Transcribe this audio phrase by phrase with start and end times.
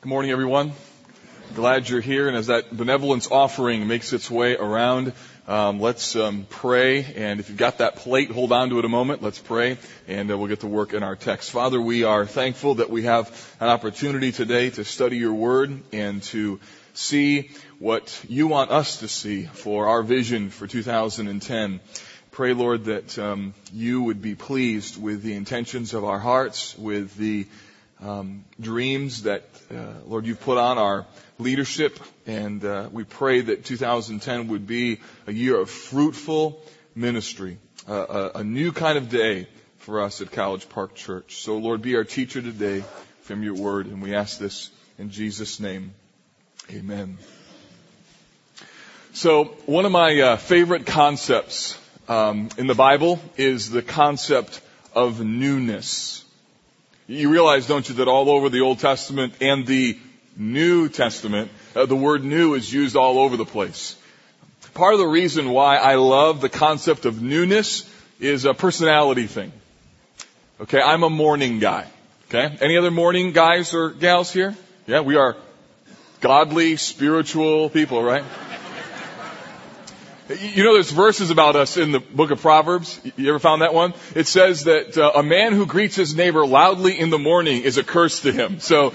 [0.00, 0.74] Good morning, everyone.
[1.56, 2.28] Glad you're here.
[2.28, 5.12] And as that benevolence offering makes its way around,
[5.48, 7.02] um, let's um, pray.
[7.02, 9.24] And if you've got that plate, hold on to it a moment.
[9.24, 9.76] Let's pray,
[10.06, 11.50] and uh, we'll get to work in our text.
[11.50, 16.22] Father, we are thankful that we have an opportunity today to study your word and
[16.24, 16.60] to
[16.94, 21.80] see what you want us to see for our vision for 2010
[22.38, 27.16] pray, Lord, that um, you would be pleased with the intentions of our hearts, with
[27.16, 27.48] the
[28.00, 31.06] um, dreams that, uh, Lord, you've put on our
[31.38, 31.98] leadership.
[32.26, 36.62] And uh, we pray that 2010 would be a year of fruitful
[36.94, 39.48] ministry, uh, a, a new kind of day
[39.78, 41.42] for us at College Park Church.
[41.42, 42.84] So, Lord, be our teacher today
[43.22, 43.86] from your word.
[43.86, 45.94] And we ask this in Jesus' name.
[46.70, 47.18] Amen.
[49.14, 54.60] So, one of my uh, favorite concepts um, in the Bible is the concept
[54.94, 56.24] of newness.
[57.10, 59.98] You realize, don't you, that all over the Old Testament and the
[60.36, 63.96] New Testament, uh, the word new is used all over the place.
[64.74, 67.88] Part of the reason why I love the concept of newness
[68.20, 69.52] is a personality thing.
[70.60, 71.86] Okay, I'm a morning guy.
[72.28, 74.54] Okay, any other morning guys or gals here?
[74.86, 75.34] Yeah, we are
[76.20, 78.24] godly, spiritual people, right?
[80.28, 83.00] You know, there's verses about us in the book of Proverbs.
[83.16, 83.94] You ever found that one?
[84.14, 87.78] It says that uh, a man who greets his neighbor loudly in the morning is
[87.78, 88.60] a curse to him.
[88.60, 88.92] So,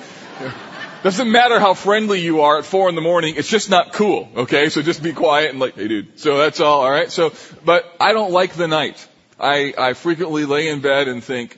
[1.02, 4.30] doesn't matter how friendly you are at four in the morning, it's just not cool.
[4.36, 6.20] Okay, so just be quiet and like, hey dude.
[6.20, 6.82] So that's all.
[6.82, 7.12] All right.
[7.12, 7.34] So,
[7.66, 9.08] but I don't like the night.
[9.40, 11.58] I I frequently lay in bed and think,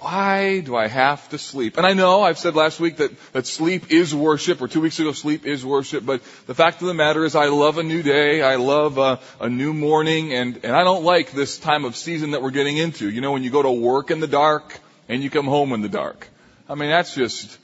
[0.00, 1.76] why do I have to sleep?
[1.76, 4.98] And I know I've said last week that, that sleep is worship, or two weeks
[5.00, 8.02] ago, sleep is worship, but the fact of the matter is I love a new
[8.02, 11.96] day, I love a, a new morning, and, and I don't like this time of
[11.96, 13.10] season that we're getting into.
[13.10, 15.80] You know, when you go to work in the dark, and you come home in
[15.80, 16.28] the dark.
[16.68, 17.58] I mean, that's just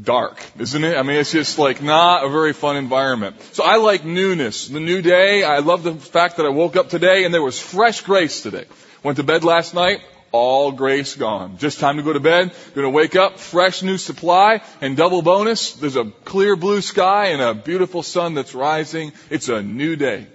[0.00, 0.96] dark, isn't it?
[0.96, 3.40] I mean, it's just like not a very fun environment.
[3.52, 4.68] So I like newness.
[4.68, 7.60] The new day, I love the fact that I woke up today and there was
[7.60, 8.64] fresh grace today.
[9.02, 10.00] Went to bed last night,
[10.32, 11.58] all grace gone.
[11.58, 12.52] Just time to go to bed.
[12.74, 15.74] To wake up, fresh new supply, and double bonus.
[15.74, 19.12] There's a clear blue sky and a beautiful sun that's rising.
[19.30, 20.26] It's a new day.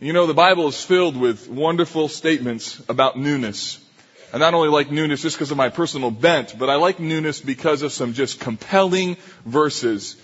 [0.00, 3.78] You know, the Bible is filled with wonderful statements about newness.
[4.32, 7.40] I not only like newness just because of my personal bent, but I like newness
[7.40, 10.16] because of some just compelling verses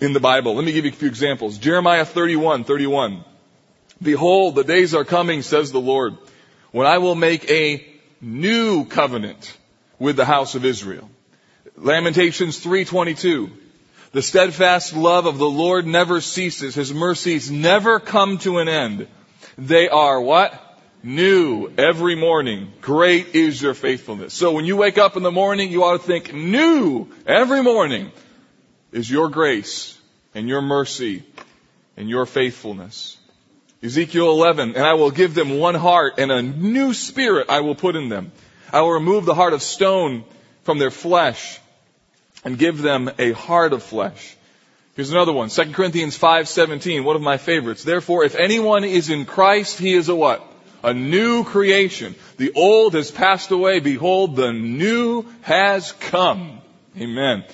[0.00, 0.54] in the Bible.
[0.54, 1.58] Let me give you a few examples.
[1.58, 3.24] Jeremiah 31, 31.
[4.00, 6.16] Behold, the days are coming, says the Lord,
[6.70, 7.84] when I will make a
[8.20, 9.56] new covenant
[9.98, 11.08] with the house of Israel.
[11.76, 13.50] Lamentations 3:22.
[14.12, 16.74] The steadfast love of the Lord never ceases.
[16.74, 19.06] His mercies never come to an end.
[19.58, 20.64] They are what?
[21.02, 22.72] New every morning.
[22.80, 24.34] Great is your faithfulness.
[24.34, 28.10] So when you wake up in the morning, you ought to think new every morning
[28.92, 29.96] is your grace
[30.34, 31.22] and your mercy
[31.96, 33.17] and your faithfulness.
[33.82, 37.76] Ezekiel 11, and I will give them one heart and a new spirit I will
[37.76, 38.32] put in them.
[38.72, 40.24] I will remove the heart of stone
[40.64, 41.60] from their flesh
[42.44, 44.36] and give them a heart of flesh.
[44.96, 45.48] Here's another one.
[45.48, 47.84] 2 Corinthians 5:17, one of my favorites.
[47.84, 50.44] Therefore, if anyone is in Christ, he is a what?
[50.82, 52.16] A new creation.
[52.36, 53.78] The old has passed away.
[53.78, 56.60] Behold, the new has come.
[56.98, 57.44] Amen.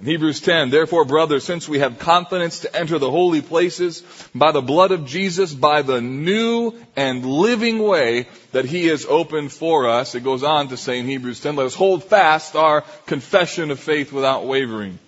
[0.00, 4.02] In Hebrews 10, therefore brothers, since we have confidence to enter the holy places
[4.34, 9.52] by the blood of Jesus, by the new and living way that he has opened
[9.52, 12.82] for us, it goes on to say in Hebrews 10, let us hold fast our
[13.06, 14.98] confession of faith without wavering.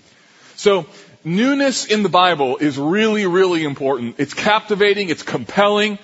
[0.55, 0.87] So,
[1.25, 4.15] newness in the Bible is really, really important.
[4.19, 5.99] It's captivating, it's compelling,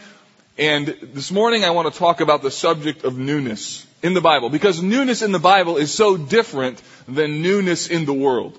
[0.59, 4.50] and this morning I want to talk about the subject of newness in the Bible,
[4.50, 8.59] because newness in the Bible is so different than newness in the world.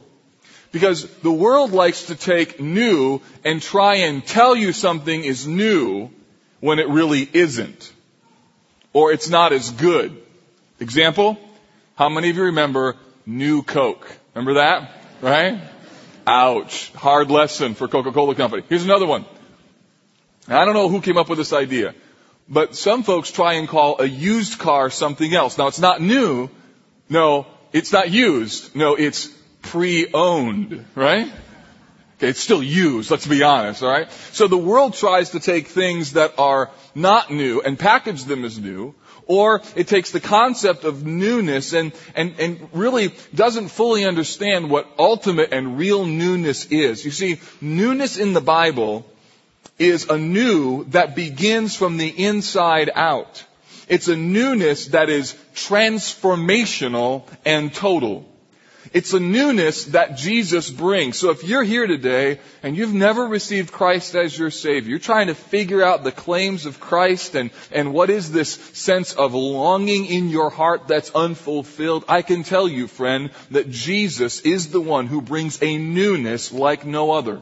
[0.74, 6.10] Because the world likes to take new and try and tell you something is new
[6.60, 7.94] when it really isn't.
[8.92, 10.20] Or it's not as good.
[10.80, 11.38] Example?
[11.96, 14.12] How many of you remember New Coke?
[14.34, 14.90] Remember that?
[15.22, 15.62] Right?
[16.26, 16.92] Ouch.
[16.94, 18.64] Hard lesson for Coca-Cola Company.
[18.68, 19.26] Here's another one.
[20.48, 21.94] I don't know who came up with this idea,
[22.50, 25.60] but some folks try and call a used car something else.
[25.60, 26.50] Now it's not new.
[27.10, 28.76] No, it's not used.
[28.76, 29.30] No, it's
[29.64, 31.32] pre-owned, right?
[32.18, 34.12] Okay, it's still used, let's be honest, alright?
[34.32, 38.60] So the world tries to take things that are not new and package them as
[38.60, 38.94] new,
[39.26, 44.88] or it takes the concept of newness and, and, and really doesn't fully understand what
[45.00, 47.04] ultimate and real newness is.
[47.04, 49.06] You see, newness in the Bible
[49.80, 53.44] is a new that begins from the inside out.
[53.88, 58.30] It's a newness that is transformational and total.
[58.92, 61.18] It's a newness that Jesus brings.
[61.18, 65.28] So if you're here today and you've never received Christ as your Savior, you're trying
[65.28, 70.06] to figure out the claims of Christ and, and what is this sense of longing
[70.06, 75.08] in your heart that's unfulfilled, I can tell you, friend, that Jesus is the one
[75.08, 77.42] who brings a newness like no other.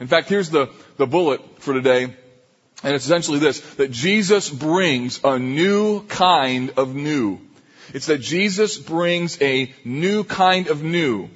[0.00, 2.14] In fact, here's the, the bullet for today.
[2.82, 7.40] And it's essentially this, that Jesus brings a new kind of new.
[7.92, 11.28] It's that Jesus brings a new kind of new.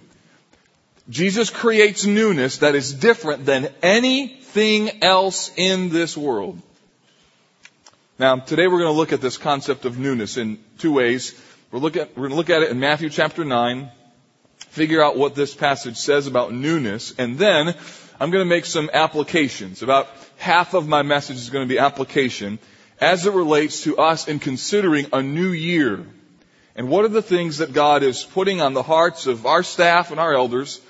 [1.08, 6.60] Jesus creates newness that is different than anything else in this world.
[8.18, 11.40] Now, today we're going to look at this concept of newness in two ways.
[11.70, 13.90] We're, look at, we're going to look at it in Matthew chapter 9,
[14.58, 17.74] figure out what this passage says about newness, and then
[18.20, 19.82] I'm going to make some applications.
[19.82, 22.58] About half of my message is going to be application
[23.00, 26.04] as it relates to us in considering a new year.
[26.78, 30.12] And what are the things that God is putting on the hearts of our staff
[30.12, 30.80] and our elders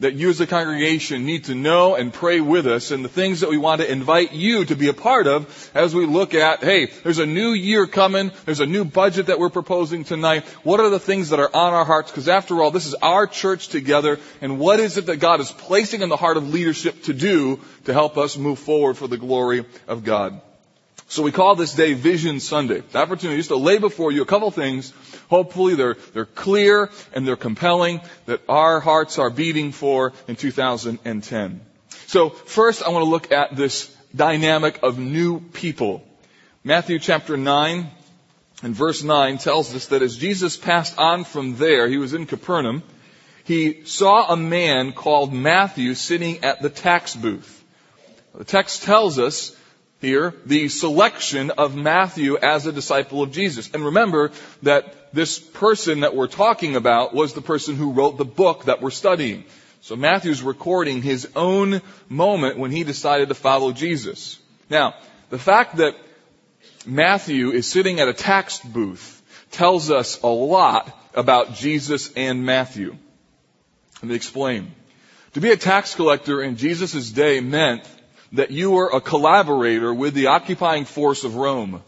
[0.00, 3.40] that you as a congregation need to know and pray with us and the things
[3.40, 6.62] that we want to invite you to be a part of as we look at,
[6.62, 10.44] hey, there's a new year coming, there's a new budget that we're proposing tonight.
[10.64, 12.10] What are the things that are on our hearts?
[12.10, 15.50] Because after all, this is our church together and what is it that God is
[15.50, 19.16] placing in the heart of leadership to do to help us move forward for the
[19.16, 20.42] glory of God?
[21.10, 22.82] So we call this day Vision Sunday.
[22.82, 24.92] The opportunity is to lay before you a couple things.
[25.30, 31.62] Hopefully they're, they're clear and they're compelling that our hearts are beating for in 2010.
[32.08, 36.04] So first I want to look at this dynamic of new people.
[36.62, 37.88] Matthew chapter 9
[38.62, 42.26] and verse 9 tells us that as Jesus passed on from there, he was in
[42.26, 42.82] Capernaum,
[43.44, 47.64] he saw a man called Matthew sitting at the tax booth.
[48.34, 49.56] The text tells us
[50.00, 53.70] here the selection of Matthew as a disciple of Jesus.
[53.72, 58.24] And remember that this person that we're talking about was the person who wrote the
[58.24, 59.44] book that we're studying.
[59.80, 64.38] So Matthew's recording his own moment when he decided to follow Jesus.
[64.68, 64.94] Now,
[65.30, 65.94] the fact that
[66.86, 72.96] Matthew is sitting at a tax booth tells us a lot about Jesus and Matthew.
[74.02, 74.72] Let me explain.
[75.34, 77.82] To be a tax collector in Jesus' day meant
[78.32, 81.82] that you were a collaborator with the occupying force of Rome.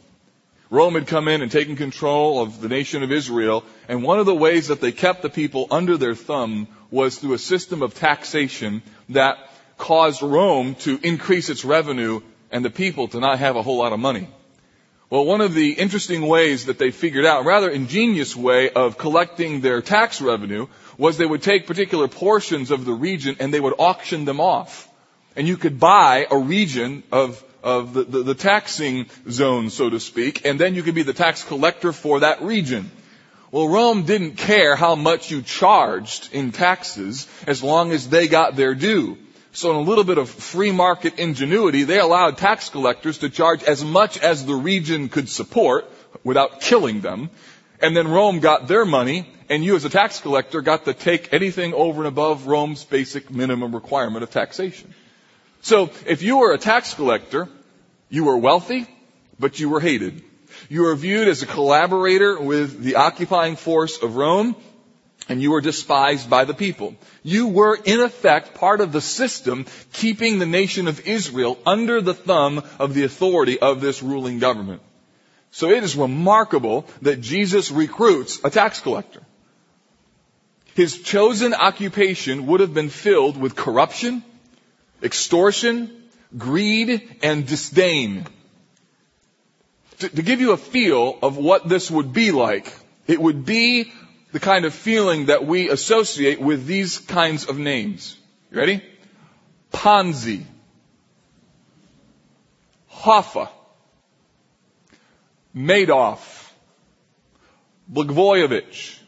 [0.70, 4.26] Rome had come in and taken control of the nation of Israel, and one of
[4.26, 7.94] the ways that they kept the people under their thumb was through a system of
[7.94, 9.36] taxation that
[9.78, 12.20] caused Rome to increase its revenue
[12.52, 14.28] and the people to not have a whole lot of money.
[15.08, 19.60] Well, one of the interesting ways that they figured out, rather ingenious way of collecting
[19.60, 23.74] their tax revenue, was they would take particular portions of the region and they would
[23.78, 24.89] auction them off
[25.36, 30.00] and you could buy a region of of the, the, the, taxing zone, so to
[30.00, 32.90] speak, and then you could be the tax collector for that region.
[33.52, 38.56] Well, Rome didn't care how much you charged in taxes as long as they got
[38.56, 39.18] their due.
[39.52, 43.64] So in a little bit of free market ingenuity, they allowed tax collectors to charge
[43.64, 45.90] as much as the region could support
[46.22, 47.30] without killing them.
[47.82, 51.32] And then Rome got their money, and you as a tax collector got to take
[51.32, 54.94] anything over and above Rome's basic minimum requirement of taxation.
[55.62, 57.48] So if you were a tax collector,
[58.08, 58.86] you were wealthy,
[59.38, 60.22] but you were hated.
[60.68, 64.56] You were viewed as a collaborator with the occupying force of Rome,
[65.28, 66.96] and you were despised by the people.
[67.22, 72.14] You were, in effect, part of the system keeping the nation of Israel under the
[72.14, 74.82] thumb of the authority of this ruling government.
[75.52, 79.22] So it is remarkable that Jesus recruits a tax collector.
[80.74, 84.24] His chosen occupation would have been filled with corruption,
[85.02, 86.04] extortion,
[86.36, 88.26] greed, and disdain.
[89.98, 92.74] To, to, give you a feel of what this would be like,
[93.06, 93.92] it would be
[94.32, 98.16] the kind of feeling that we associate with these kinds of names.
[98.50, 98.82] You ready?
[99.72, 100.44] Ponzi.
[102.90, 103.48] Hoffa.
[105.54, 106.50] Madoff.
[107.92, 108.98] Blagojevich.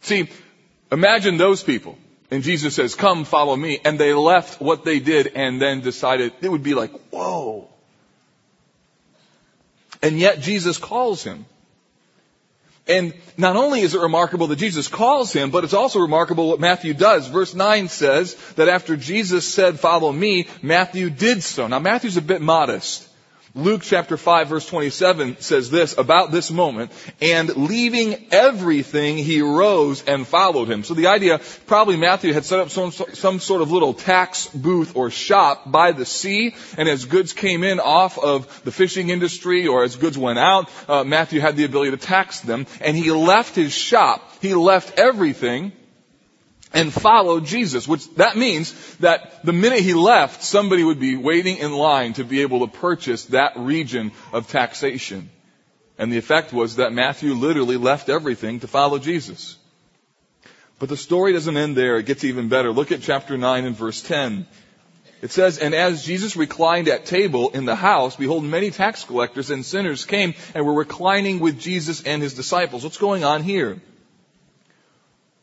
[0.00, 0.28] See,
[0.90, 1.96] imagine those people.
[2.32, 3.78] And Jesus says, come follow me.
[3.84, 7.68] And they left what they did and then decided it would be like, whoa.
[10.00, 11.44] And yet Jesus calls him.
[12.88, 16.58] And not only is it remarkable that Jesus calls him, but it's also remarkable what
[16.58, 17.28] Matthew does.
[17.28, 21.66] Verse 9 says that after Jesus said, follow me, Matthew did so.
[21.66, 23.06] Now Matthew's a bit modest.
[23.54, 26.90] Luke chapter 5 verse 27 says this about this moment,
[27.20, 30.84] and leaving everything, he rose and followed him.
[30.84, 34.96] So the idea, probably Matthew had set up some, some sort of little tax booth
[34.96, 39.66] or shop by the sea, and as goods came in off of the fishing industry
[39.66, 43.10] or as goods went out, uh, Matthew had the ability to tax them, and he
[43.10, 45.72] left his shop, he left everything,
[46.74, 51.58] and follow Jesus, which that means that the minute he left, somebody would be waiting
[51.58, 55.30] in line to be able to purchase that region of taxation.
[55.98, 59.56] And the effect was that Matthew literally left everything to follow Jesus.
[60.78, 61.98] But the story doesn't end there.
[61.98, 62.72] It gets even better.
[62.72, 64.46] Look at chapter 9 and verse 10.
[65.20, 69.50] It says, And as Jesus reclined at table in the house, behold, many tax collectors
[69.50, 72.82] and sinners came and were reclining with Jesus and his disciples.
[72.82, 73.80] What's going on here?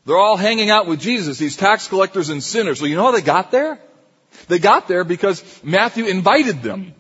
[0.10, 2.82] They're all hanging out with Jesus, these tax collectors and sinners.
[2.82, 3.80] Well, you know how they got there?
[4.48, 6.96] They got there because Matthew invited them.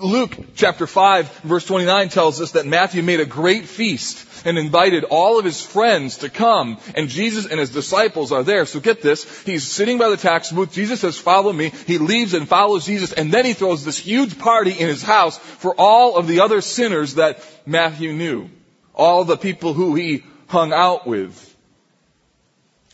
[0.00, 5.04] Luke chapter 5 verse 29 tells us that Matthew made a great feast and invited
[5.04, 8.64] all of his friends to come and Jesus and his disciples are there.
[8.64, 12.32] So get this, he's sitting by the tax booth, Jesus says follow me, he leaves
[12.32, 16.16] and follows Jesus and then he throws this huge party in his house for all
[16.16, 18.48] of the other sinners that Matthew knew.
[18.94, 21.44] All the people who he hung out with.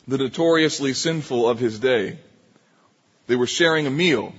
[0.06, 2.18] The notoriously sinful of his day.
[3.26, 4.34] They were sharing a meal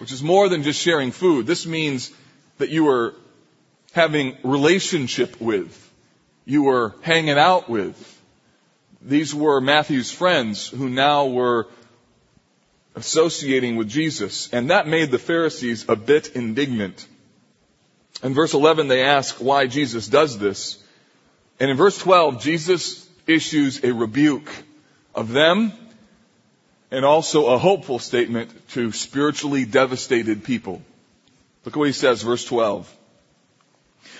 [0.00, 1.46] which is more than just sharing food.
[1.46, 2.10] This means
[2.56, 3.14] that you were
[3.92, 5.76] having relationship with.
[6.46, 7.94] You were hanging out with.
[9.02, 11.68] These were Matthew's friends who now were
[12.96, 14.50] associating with Jesus.
[14.54, 17.06] And that made the Pharisees a bit indignant.
[18.22, 20.82] In verse 11, they ask why Jesus does this.
[21.58, 24.50] And in verse 12, Jesus issues a rebuke
[25.14, 25.72] of them
[26.90, 30.82] and also a hopeful statement to spiritually devastated people.
[31.64, 32.96] Look at what he says, verse 12.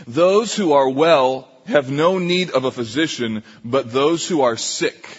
[0.07, 5.19] Those who are well have no need of a physician, but those who are sick.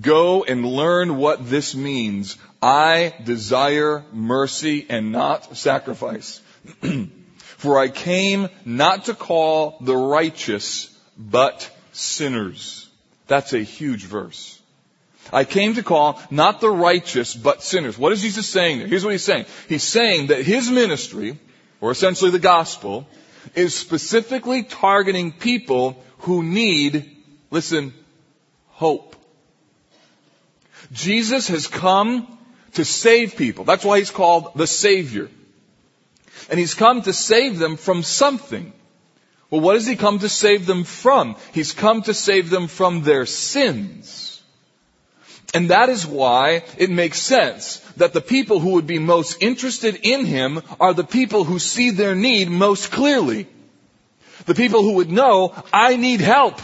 [0.00, 2.38] Go and learn what this means.
[2.60, 6.40] I desire mercy and not sacrifice.
[7.58, 12.88] For I came not to call the righteous, but sinners.
[13.26, 14.61] That's a huge verse.
[15.32, 17.96] I came to call not the righteous, but sinners.
[17.96, 18.88] What is Jesus saying there?
[18.88, 19.46] Here's what he's saying.
[19.68, 21.38] He's saying that his ministry,
[21.80, 23.06] or essentially the gospel,
[23.54, 27.16] is specifically targeting people who need,
[27.50, 27.94] listen,
[28.68, 29.16] hope.
[30.92, 32.38] Jesus has come
[32.74, 33.64] to save people.
[33.64, 35.30] That's why he's called the Savior.
[36.50, 38.72] And he's come to save them from something.
[39.50, 41.36] Well, what does he come to save them from?
[41.52, 44.31] He's come to save them from their sins.
[45.54, 50.00] And that is why it makes sense that the people who would be most interested
[50.02, 53.46] in him are the people who see their need most clearly.
[54.46, 56.60] The people who would know, I need help.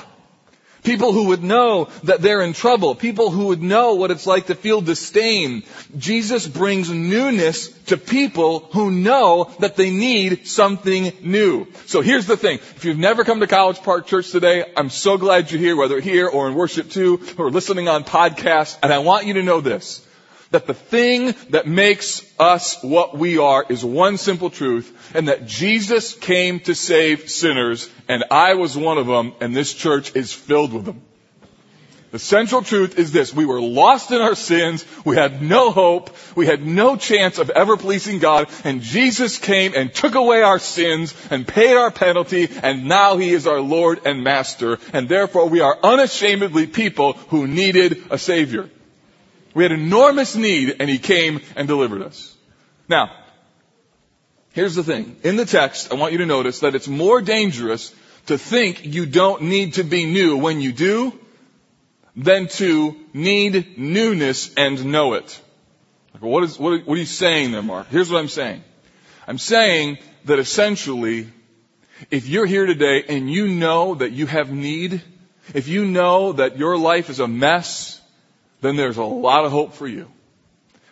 [0.88, 2.94] People who would know that they're in trouble.
[2.94, 5.64] People who would know what it's like to feel disdain.
[5.98, 11.66] Jesus brings newness to people who know that they need something new.
[11.84, 12.56] So here's the thing.
[12.76, 16.00] If you've never come to College Park Church today, I'm so glad you're here, whether
[16.00, 19.60] here or in worship too, or listening on podcasts, and I want you to know
[19.60, 20.07] this
[20.50, 25.46] that the thing that makes us what we are is one simple truth, and that
[25.46, 30.32] Jesus came to save sinners, and I was one of them, and this church is
[30.32, 31.02] filled with them.
[32.10, 33.34] The central truth is this.
[33.34, 34.82] We were lost in our sins.
[35.04, 36.08] We had no hope.
[36.34, 38.48] We had no chance of ever pleasing God.
[38.64, 42.48] And Jesus came and took away our sins and paid our penalty.
[42.62, 44.78] And now He is our Lord and Master.
[44.94, 48.70] And therefore we are unashamedly people who needed a Savior.
[49.58, 52.32] We had enormous need and he came and delivered us.
[52.88, 53.10] Now,
[54.52, 55.16] here's the thing.
[55.24, 57.92] In the text, I want you to notice that it's more dangerous
[58.26, 61.12] to think you don't need to be new when you do
[62.14, 65.40] than to need newness and know it.
[66.20, 67.88] What, is, what, what are you saying there, Mark?
[67.88, 68.62] Here's what I'm saying.
[69.26, 71.32] I'm saying that essentially,
[72.12, 75.02] if you're here today and you know that you have need,
[75.52, 77.97] if you know that your life is a mess,
[78.60, 80.08] then there's a lot of hope for you.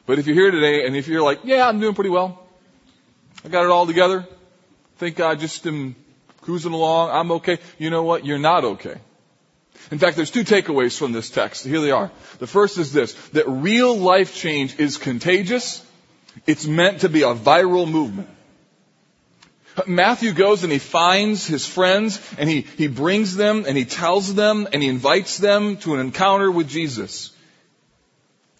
[0.07, 2.43] But if you're here today and if you're like, yeah, I'm doing pretty well.
[3.45, 4.21] I got it all together.
[4.21, 5.97] I think I just am
[6.43, 7.11] cruising along.
[7.11, 7.59] I'm okay.
[7.79, 8.25] You know what?
[8.25, 8.97] You're not okay.
[9.91, 11.65] In fact, there's two takeaways from this text.
[11.65, 12.11] Here they are.
[12.39, 15.85] The first is this, that real life change is contagious.
[16.47, 18.29] It's meant to be a viral movement.
[19.87, 24.35] Matthew goes and he finds his friends and he, he brings them and he tells
[24.35, 27.33] them and he invites them to an encounter with Jesus.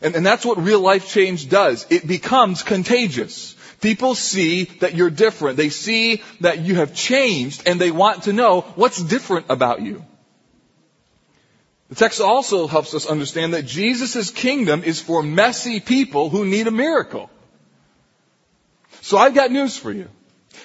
[0.01, 1.87] And, and that's what real life change does.
[1.91, 3.55] It becomes contagious.
[3.81, 5.57] People see that you're different.
[5.57, 10.05] They see that you have changed and they want to know what's different about you.
[11.89, 16.67] The text also helps us understand that Jesus' kingdom is for messy people who need
[16.67, 17.31] a miracle.
[19.03, 20.09] So I've got news for you.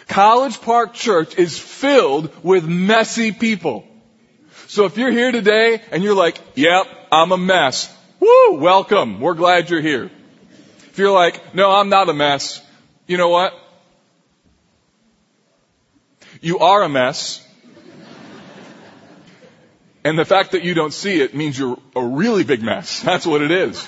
[0.08, 3.86] College Park Church is filled with messy people.
[4.68, 9.20] So if you're here today and you're like, yep, I'm a mess, woo, welcome.
[9.20, 10.10] We're glad you're here.
[10.92, 12.62] If you're like, no, I'm not a mess,
[13.08, 13.54] you know what?
[16.40, 17.46] You are a mess.
[20.04, 23.02] And the fact that you don't see it means you're a really big mess.
[23.04, 23.88] That's what it is.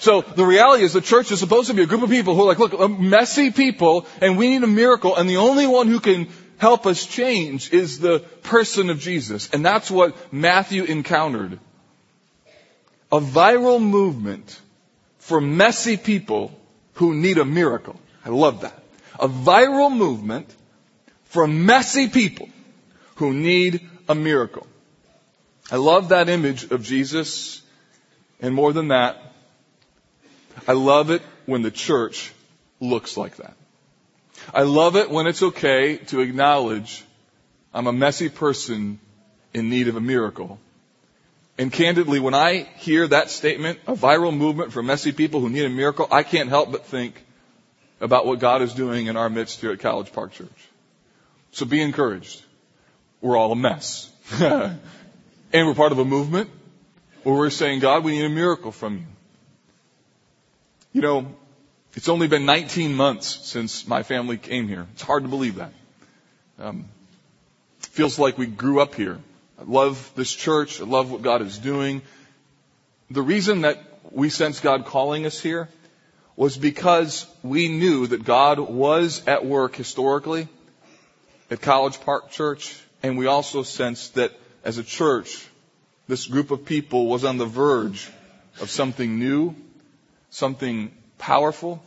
[0.00, 2.42] So the reality is the church is supposed to be a group of people who
[2.42, 6.00] are like, look, messy people, and we need a miracle, and the only one who
[6.00, 9.48] can help us change is the person of Jesus.
[9.50, 11.58] And that's what Matthew encountered.
[13.14, 14.60] A viral movement
[15.18, 16.50] for messy people
[16.94, 18.00] who need a miracle.
[18.24, 18.82] I love that.
[19.20, 20.52] A viral movement
[21.26, 22.48] for messy people
[23.14, 24.66] who need a miracle.
[25.70, 27.62] I love that image of Jesus.
[28.40, 29.22] And more than that,
[30.66, 32.32] I love it when the church
[32.80, 33.54] looks like that.
[34.52, 37.04] I love it when it's okay to acknowledge
[37.72, 38.98] I'm a messy person
[39.52, 40.58] in need of a miracle.
[41.56, 45.64] And candidly, when I hear that statement, a viral movement for messy people who need
[45.64, 47.24] a miracle, I can't help but think
[48.00, 50.48] about what God is doing in our midst here at College Park Church.
[51.52, 52.42] So be encouraged.
[53.20, 54.10] We're all a mess.
[54.40, 54.78] and
[55.52, 56.50] we're part of a movement
[57.22, 59.04] where we're saying, God, we need a miracle from you.
[60.92, 61.34] You know,
[61.94, 64.86] it's only been 19 months since my family came here.
[64.94, 65.72] It's hard to believe that.
[66.58, 66.86] Um,
[67.78, 69.20] feels like we grew up here.
[69.66, 70.80] Love this church.
[70.80, 72.02] I love what God is doing.
[73.10, 75.68] The reason that we sense God calling us here
[76.36, 80.48] was because we knew that God was at work historically
[81.50, 84.32] at College Park Church, and we also sensed that
[84.64, 85.46] as a church,
[86.08, 88.10] this group of people was on the verge
[88.60, 89.54] of something new,
[90.30, 91.82] something powerful,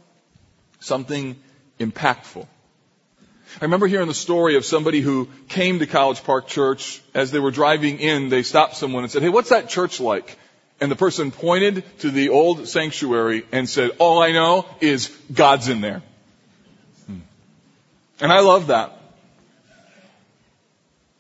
[0.80, 1.36] something
[1.80, 2.48] impactful.
[3.62, 7.02] I remember hearing the story of somebody who came to College Park Church.
[7.14, 10.38] As they were driving in, they stopped someone and said, Hey, what's that church like?
[10.80, 15.70] And the person pointed to the old sanctuary and said, All I know is God's
[15.70, 16.04] in there.
[17.08, 17.20] Hmm.
[18.20, 18.94] And I love that.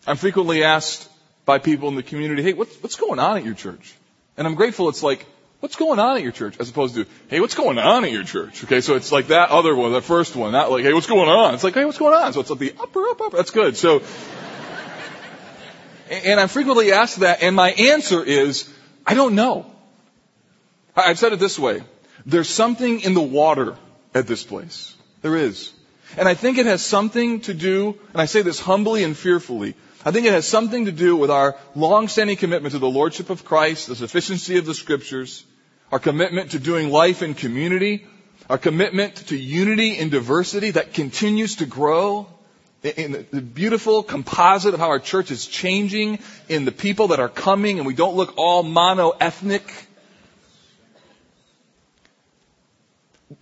[0.06, 1.10] I'm frequently asked
[1.45, 3.95] by people in the community, Hey, what's, what's going on at your church?
[4.38, 5.25] And I'm grateful it's like,
[5.60, 6.56] What's going on at your church?
[6.60, 8.63] As opposed to, hey, what's going on at your church?
[8.63, 11.30] Okay, so it's like that other one, that first one, not like, hey, what's going
[11.30, 11.56] on?
[11.56, 12.34] It's like, hey, what's going on?
[12.34, 13.38] So it's like the upper, upper, upper.
[13.38, 13.76] That's good.
[13.76, 14.04] So,
[16.12, 18.72] and I'm frequently asked that, and my answer is,
[19.06, 19.65] I don't know.
[20.96, 21.84] I've said it this way.
[22.26, 23.78] There's something in the water
[24.13, 24.96] at this place.
[25.22, 25.72] There is.
[26.17, 29.76] And I think it has something to do, and I say this humbly and fearfully,
[30.08, 33.43] I think it has something to do with our long-standing commitment to the Lordship of
[33.43, 35.43] Christ, the sufficiency of the Scriptures,
[35.91, 38.08] our commitment to doing life in community,
[38.50, 42.26] our commitment to unity and diversity that continues to grow,
[42.84, 47.28] in the beautiful composite of how our church is changing in the people that are
[47.28, 49.87] coming and we don't look all mono-ethnic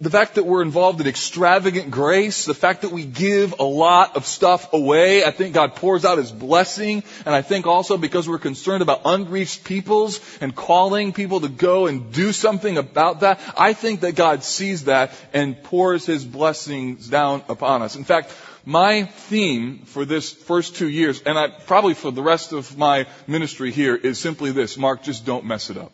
[0.02, 4.15] the fact that we're involved in extravagant grace, the fact that we give a lot
[4.15, 8.28] of stuff away, I think God pours out His blessing, and I think also because
[8.28, 13.39] we're concerned about unreached peoples and calling people to go and do something about that,
[13.56, 17.95] I think that God sees that and pours His blessings down upon us.
[17.95, 18.34] In fact,
[18.65, 23.06] my theme for this first two years, and I, probably for the rest of my
[23.28, 25.93] ministry here, is simply this, Mark, just don't mess it up.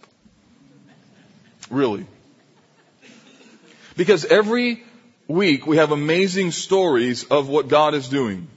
[1.69, 2.05] Really.
[3.95, 4.83] Because every
[5.27, 8.47] week we have amazing stories of what God is doing.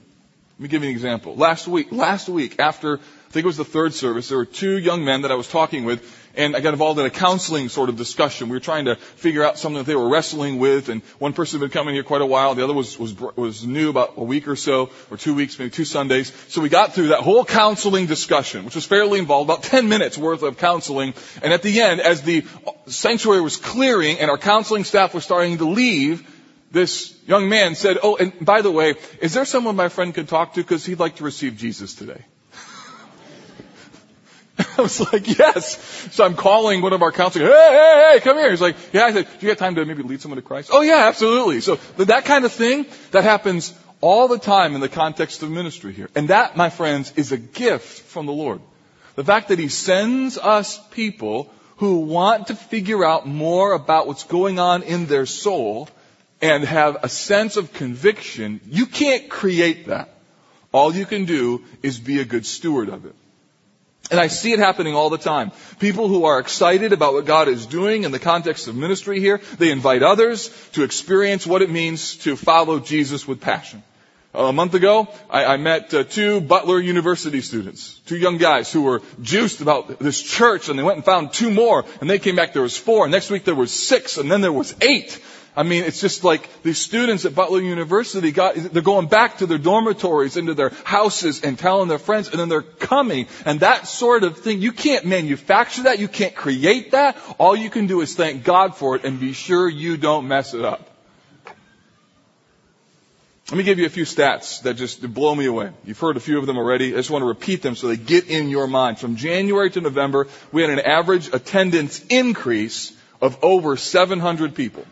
[0.57, 1.35] Let me give you an example.
[1.35, 4.77] Last week, last week after, I think it was the third service, there were two
[4.77, 6.01] young men that I was talking with
[6.37, 8.49] and I got involved in a counseling sort of discussion.
[8.49, 11.59] We were trying to figure out something that they were wrestling with, and one person
[11.59, 12.55] had been coming here quite a while.
[12.55, 15.71] The other was was was new about a week or so, or two weeks, maybe
[15.71, 16.31] two Sundays.
[16.49, 20.17] So we got through that whole counseling discussion, which was fairly involved, about ten minutes
[20.17, 21.13] worth of counseling.
[21.41, 22.45] And at the end, as the
[22.87, 26.29] sanctuary was clearing and our counseling staff was starting to leave,
[26.71, 30.27] this young man said, "Oh, and by the way, is there someone my friend could
[30.27, 32.25] talk to because he'd like to receive Jesus today?"
[34.77, 35.77] I was like, yes.
[36.11, 37.49] So I'm calling one of our counselors.
[37.49, 38.49] Hey, hey, hey, come here.
[38.49, 39.05] He's like, yeah.
[39.05, 40.69] I said, do you have time to maybe lead someone to Christ?
[40.71, 41.61] Oh yeah, absolutely.
[41.61, 45.93] So that kind of thing, that happens all the time in the context of ministry
[45.93, 46.09] here.
[46.15, 48.61] And that, my friends, is a gift from the Lord.
[49.15, 54.23] The fact that He sends us people who want to figure out more about what's
[54.23, 55.89] going on in their soul
[56.41, 60.09] and have a sense of conviction, you can't create that.
[60.71, 63.15] All you can do is be a good steward of it.
[64.11, 65.51] And I see it happening all the time.
[65.79, 69.41] People who are excited about what God is doing in the context of ministry here,
[69.57, 73.81] they invite others to experience what it means to follow Jesus with passion.
[74.35, 78.81] A month ago, I, I met uh, two Butler University students, two young guys who
[78.81, 82.35] were juiced about this church, and they went and found two more, and they came
[82.35, 82.51] back.
[82.51, 83.05] There was four.
[83.05, 85.21] and Next week there was six, and then there was eight.
[85.57, 89.45] I mean, it's just like these students at Butler University got, they're going back to
[89.45, 93.27] their dormitories, into their houses and telling their friends, and then they're coming.
[93.45, 97.17] And that sort of thing, you can't manufacture that, you can't create that.
[97.37, 100.53] All you can do is thank God for it and be sure you don't mess
[100.53, 100.89] it up.
[103.51, 105.69] Let me give you a few stats that just blow me away.
[105.85, 106.93] You've heard a few of them already.
[106.93, 108.97] I just want to repeat them so they get in your mind.
[108.97, 112.91] From January to November, we had an average attendance increase
[113.21, 114.83] of over 700 people.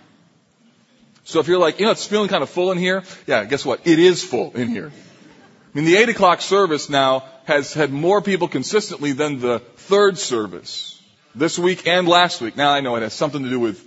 [1.25, 3.65] So if you're like, you know, it's feeling kind of full in here, yeah, guess
[3.65, 3.87] what?
[3.87, 4.91] It is full in here.
[4.91, 10.17] I mean, the 8 o'clock service now has had more people consistently than the third
[10.17, 11.01] service
[11.33, 12.55] this week and last week.
[12.55, 13.83] Now I know it has something to do with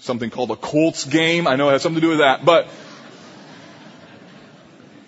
[0.00, 1.46] something called a Colts game.
[1.46, 2.68] I know it has something to do with that, but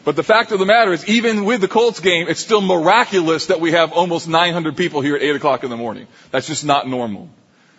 [0.05, 3.47] but the fact of the matter is, even with the Colts game, it's still miraculous
[3.47, 6.09] that we have almost 900 people here at 8 o'clock in the morning.
[6.33, 7.29] That's just not normal.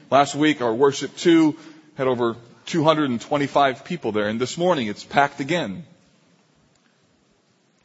[0.10, 1.58] Last week, our worship two
[1.96, 5.86] had over 225 people there, and this morning it's packed again.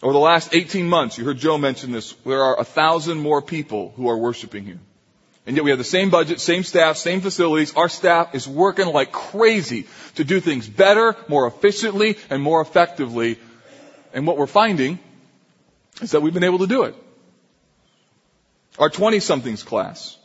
[0.02, 3.42] Over the last 18 months, you heard Joe mention this, there are a thousand more
[3.42, 4.78] people who are worshiping here.
[5.44, 7.74] And yet we have the same budget, same staff, same facilities.
[7.74, 9.86] Our staff is working like crazy
[10.16, 13.38] to do things better, more efficiently, and more effectively
[14.12, 14.98] and what we're finding
[16.00, 16.94] is that we've been able to do it.
[18.78, 20.16] Our 20 somethings class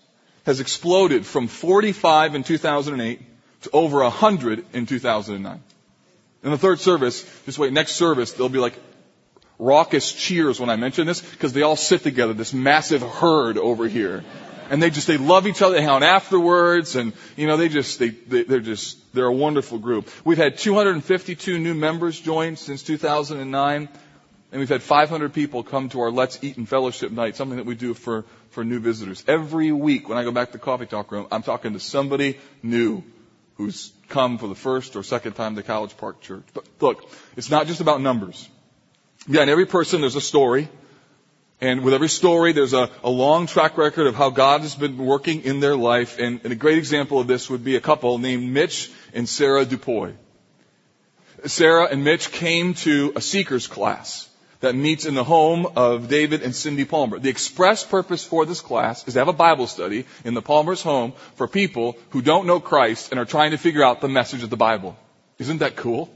[0.45, 3.21] has exploded from 45 in 2008
[3.63, 5.61] to over 100 in 2009.
[6.43, 8.77] In the third service, just wait, next service, there'll be like
[9.59, 13.87] raucous cheers when I mention this because they all sit together, this massive herd over
[13.87, 14.23] here.
[14.69, 17.69] And they just, they love each other, they hang out afterwards, and, you know, they
[17.69, 20.09] just, they, they, they're just, they're a wonderful group.
[20.25, 23.89] We've had 252 new members join since 2009,
[24.51, 27.65] and we've had 500 people come to our Let's Eat and Fellowship night, something that
[27.65, 29.23] we do for, for new visitors.
[29.27, 32.39] Every week when I go back to the Coffee Talk Room, I'm talking to somebody
[32.63, 33.03] new
[33.55, 36.45] who's come for the first or second time to College Park Church.
[36.53, 38.49] But look, it's not just about numbers.
[39.27, 40.69] Yeah, in every person there's a story.
[41.61, 44.97] And with every story, there's a, a, long track record of how God has been
[44.97, 46.19] working in their life.
[46.19, 49.63] And, and, a great example of this would be a couple named Mitch and Sarah
[49.63, 50.13] Dupuy.
[51.45, 54.27] Sarah and Mitch came to a seekers class
[54.63, 57.19] that meets in the home of David and Cindy Palmer.
[57.19, 60.81] The express purpose for this class is to have a Bible study in the Palmer's
[60.81, 64.41] home for people who don't know Christ and are trying to figure out the message
[64.41, 64.97] of the Bible.
[65.37, 66.09] Isn't that cool?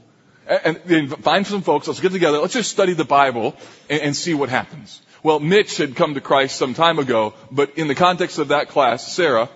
[0.46, 3.54] And, and find some folks, let's get together, let's just study the Bible
[3.90, 5.02] and, and see what happens.
[5.22, 8.70] Well, Mitch had come to Christ some time ago, but in the context of that
[8.70, 9.50] class, Sarah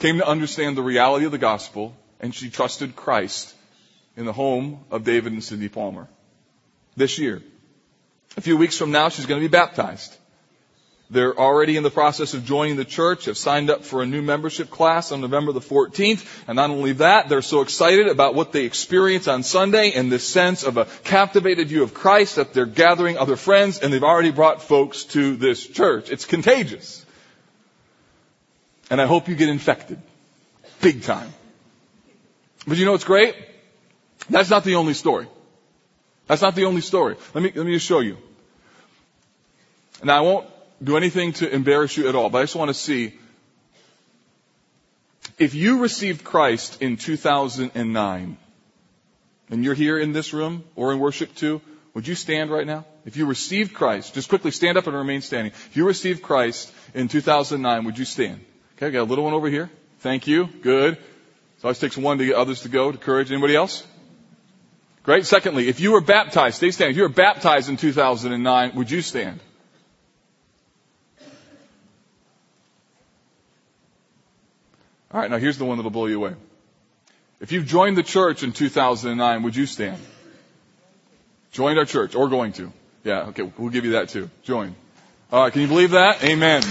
[0.00, 3.54] came to understand the reality of the gospel and she trusted Christ
[4.18, 6.08] in the home of David and Cindy Palmer
[6.94, 7.40] this year.
[8.36, 10.16] A few weeks from now, she's going to be baptized.
[11.10, 14.22] They're already in the process of joining the church, have signed up for a new
[14.22, 16.24] membership class on November the 14th.
[16.46, 20.26] And not only that, they're so excited about what they experience on Sunday and this
[20.26, 24.30] sense of a captivated view of Christ that they're gathering other friends and they've already
[24.30, 26.10] brought folks to this church.
[26.10, 27.04] It's contagious.
[28.88, 30.00] And I hope you get infected.
[30.80, 31.32] Big time.
[32.68, 33.34] But you know what's great?
[34.28, 35.26] That's not the only story.
[36.30, 37.16] That's not the only story.
[37.34, 38.16] Let me, let me just show you.
[40.04, 40.46] Now I won't
[40.80, 43.18] do anything to embarrass you at all, but I just want to see
[45.40, 48.36] if you received Christ in 2009
[49.50, 51.60] and you're here in this room or in worship too,
[51.94, 52.84] would you stand right now?
[53.04, 55.52] If you received Christ, just quickly stand up and remain standing.
[55.52, 58.44] If you received Christ in 2009, would you stand?
[58.76, 59.68] Okay, I got a little one over here.
[59.98, 60.46] Thank you.
[60.46, 60.94] Good.
[60.94, 63.32] It always takes one to get others to go to courage.
[63.32, 63.84] Anybody else?
[65.02, 65.26] Great.
[65.26, 66.92] Secondly, if you were baptized, stay standing.
[66.92, 69.40] If you were baptized in 2009, would you stand?
[75.12, 76.34] All right, now here's the one that'll blow you away.
[77.40, 80.00] If you've joined the church in 2009, would you stand?
[81.52, 82.72] Joined our church, or going to.
[83.02, 84.30] Yeah, okay, we'll give you that too.
[84.44, 84.74] Join.
[85.32, 86.22] All right, can you believe that?
[86.22, 86.62] Amen.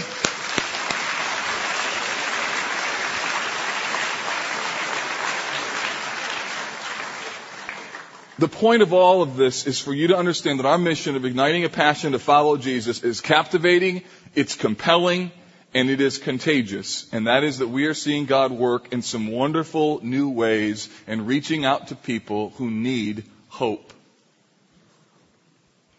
[8.39, 11.25] The point of all of this is for you to understand that our mission of
[11.25, 14.02] igniting a passion to follow Jesus is captivating,
[14.34, 15.34] it's compelling,
[15.73, 17.06] and it is contagious.
[17.12, 21.28] And that is that we are seeing God work in some wonderful new ways and
[21.28, 23.91] reaching out to people who need hope.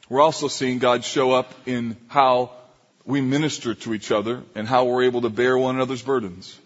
[0.09, 2.53] We're also seeing God show up in how
[3.05, 6.59] we minister to each other and how we're able to bear one another's burdens.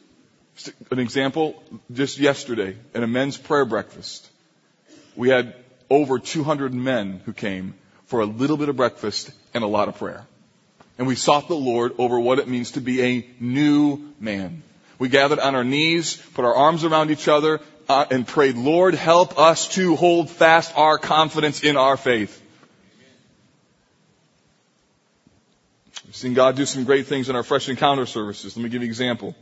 [0.92, 1.60] An example,
[1.92, 4.30] just yesterday at a men's prayer breakfast,
[5.16, 5.54] we had
[5.90, 7.74] over 200 men who came
[8.06, 10.26] for a little bit of breakfast and a lot of prayer.
[10.98, 14.62] And we sought the Lord over what it means to be a new man.
[14.98, 18.94] We gathered on our knees, put our arms around each other, uh, and prayed, Lord,
[18.94, 22.40] help us to hold fast our confidence in our faith.
[26.04, 28.56] We've seen God do some great things in our fresh encounter services.
[28.56, 29.34] Let me give you an example.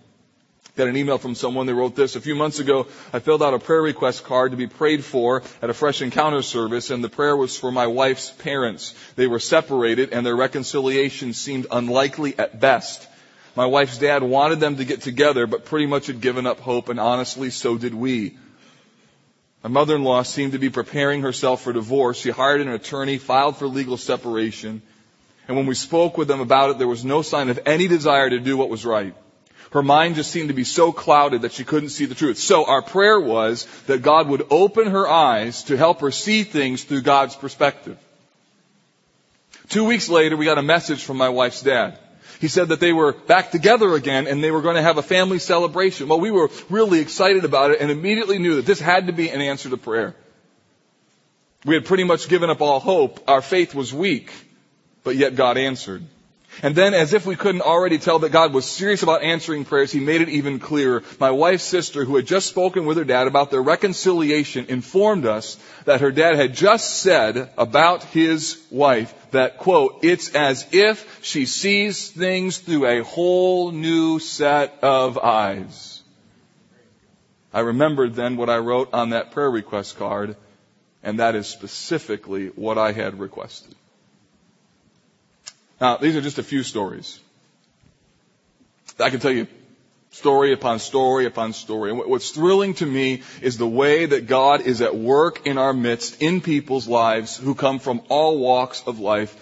[0.74, 1.66] Got an email from someone.
[1.66, 2.16] They wrote this.
[2.16, 5.42] A few months ago, I filled out a prayer request card to be prayed for
[5.61, 8.94] at a fresh encounter service, and the prayer was for my wife's parents.
[9.16, 13.06] They were separated, and their reconciliation seemed unlikely at best.
[13.54, 16.88] My wife's dad wanted them to get together, but pretty much had given up hope,
[16.88, 18.38] and honestly, so did we.
[19.62, 22.18] My mother-in-law seemed to be preparing herself for divorce.
[22.18, 24.80] She hired an attorney, filed for legal separation,
[25.46, 28.30] and when we spoke with them about it, there was no sign of any desire
[28.30, 29.14] to do what was right.
[29.72, 32.37] Her mind just seemed to be so clouded that she couldn't see the truth.
[32.37, 36.85] So our prayer was that God would open her eyes to help her see things
[36.85, 37.96] through God's perspective.
[39.70, 41.98] Two weeks later, we got a message from my wife's dad.
[42.38, 45.02] He said that they were back together again and they were going to have a
[45.02, 46.08] family celebration.
[46.08, 49.30] Well, we were really excited about it and immediately knew that this had to be
[49.30, 50.14] an answer to prayer.
[51.64, 53.24] We had pretty much given up all hope.
[53.26, 54.32] Our faith was weak,
[55.02, 56.04] but yet God answered.
[56.61, 59.91] And then, as if we couldn't already tell that God was serious about answering prayers,
[59.91, 61.03] He made it even clearer.
[61.19, 65.57] My wife's sister, who had just spoken with her dad about their reconciliation, informed us
[65.87, 71.47] that her dad had just said about his wife that, quote, it's as if she
[71.47, 76.03] sees things through a whole new set of eyes.
[77.53, 80.37] I remembered then what I wrote on that prayer request card,
[81.03, 83.75] and that is specifically what I had requested.
[85.83, 87.18] Now, these are just a few stories.
[89.01, 89.49] I can tell you
[90.12, 91.90] story upon story upon story.
[91.90, 95.73] And what's thrilling to me is the way that God is at work in our
[95.73, 99.35] midst, in people's lives who come from all walks of life.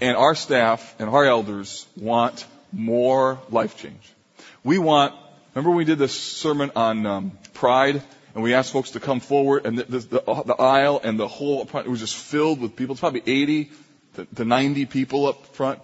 [0.00, 4.14] And our staff and our elders want more life change.
[4.62, 5.12] We want,
[5.56, 8.00] remember when we did this sermon on um, pride?
[8.36, 11.26] And we asked folks to come forward, and the, the, the, the aisle and the
[11.26, 12.92] whole, it was just filled with people.
[12.92, 13.72] It's probably 80
[14.14, 15.80] to, to 90 people up front.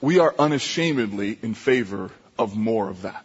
[0.00, 3.24] We are unashamedly in favor of more of that.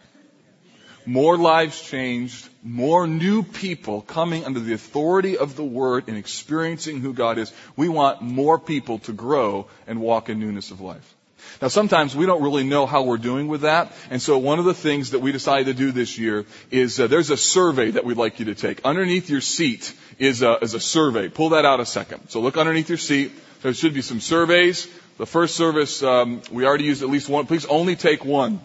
[1.06, 7.00] More lives changed, more new people coming under the authority of the Word and experiencing
[7.00, 7.50] who God is.
[7.76, 11.14] We want more people to grow and walk in newness of life.
[11.60, 14.64] Now sometimes we don't really know how we're doing with that, and so one of
[14.64, 18.04] the things that we decided to do this year is uh, there's a survey that
[18.04, 18.84] we'd like you to take.
[18.84, 21.28] Underneath your seat is a, is a survey.
[21.28, 22.28] Pull that out a second.
[22.28, 23.32] So look underneath your seat.
[23.62, 24.88] There should be some surveys.
[25.16, 27.46] The first service, um, we already used at least one.
[27.46, 28.60] Please only take one.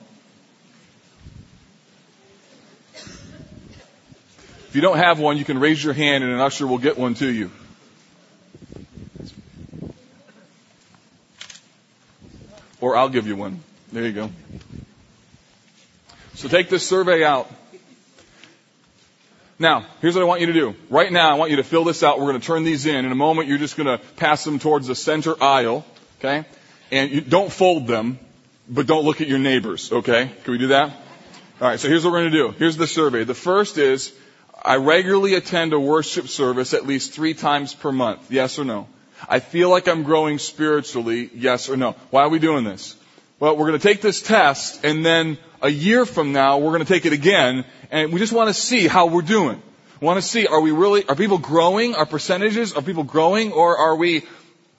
[2.94, 6.98] If you don't have one, you can raise your hand and an usher will get
[6.98, 7.52] one to you.
[12.84, 13.62] Or I'll give you one.
[13.94, 14.30] There you go.
[16.34, 17.50] So take this survey out.
[19.58, 20.76] Now, here's what I want you to do.
[20.90, 22.20] Right now, I want you to fill this out.
[22.20, 23.06] We're going to turn these in.
[23.06, 25.86] In a moment, you're just going to pass them towards the center aisle.
[26.20, 26.44] Okay?
[26.92, 28.20] And you don't fold them,
[28.68, 29.90] but don't look at your neighbors.
[29.90, 30.30] Okay?
[30.44, 30.90] Can we do that?
[31.62, 31.80] All right.
[31.80, 32.50] So here's what we're going to do.
[32.50, 33.24] Here's the survey.
[33.24, 34.12] The first is,
[34.62, 38.30] I regularly attend a worship service at least three times per month.
[38.30, 38.90] Yes or no?
[39.28, 41.30] I feel like I'm growing spiritually.
[41.34, 41.96] Yes or no?
[42.10, 42.96] Why are we doing this?
[43.40, 46.86] Well, we're going to take this test and then a year from now, we're going
[46.86, 49.62] to take it again and we just want to see how we're doing.
[50.02, 51.96] We want to see, are we really, are people growing?
[51.96, 54.24] Are percentages, are people growing or are we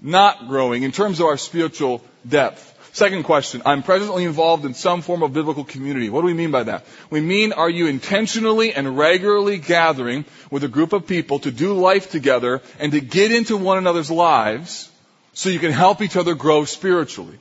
[0.01, 2.74] not growing in terms of our spiritual depth?
[2.95, 6.11] Second question, I'm presently involved in some form of biblical community.
[6.11, 6.85] What do we mean by that?
[7.11, 11.73] We mean, are you intentionally and regularly gathering with a group of people to do
[11.75, 14.89] life together and to get into one another's lives
[15.33, 17.37] so you can help each other grow spiritually?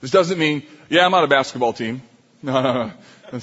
[0.00, 2.02] This doesn't mean, yeah, I'm on a basketball team.
[2.44, 2.92] No, no,
[3.32, 3.40] no.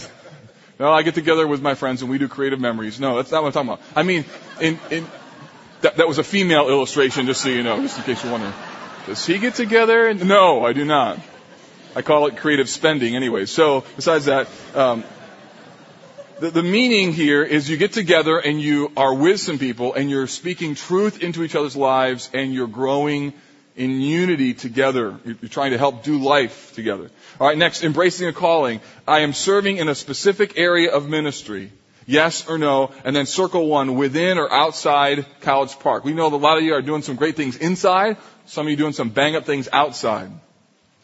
[0.78, 3.00] No, I get together with my friends and we do creative memories.
[3.00, 3.98] No, that's not what I'm talking about.
[3.98, 4.26] I mean,
[4.60, 5.08] in, in,
[5.82, 8.54] that, that was a female illustration, just so you know, just in case you're wondering.
[9.10, 10.14] Does he get together?
[10.14, 11.20] No, I do not.
[11.96, 13.48] I call it creative spending anyway.
[13.48, 15.04] So, besides that, um,
[16.40, 20.12] the, the meaning here is you get together and you are with some people and
[20.12, 23.34] you're speaking truth into each other's lives and you're growing
[23.76, 25.20] in unity together.
[25.26, 27.10] You're trying to help do life together.
[27.40, 28.80] All right, next, embracing a calling.
[29.08, 31.72] I am serving in a specific area of ministry.
[32.10, 32.92] Yes or no?
[33.04, 36.04] And then circle one, within or outside College Park.
[36.04, 38.18] We know that a lot of you are doing some great things inside.
[38.50, 40.32] Some of you doing some bang up things outside.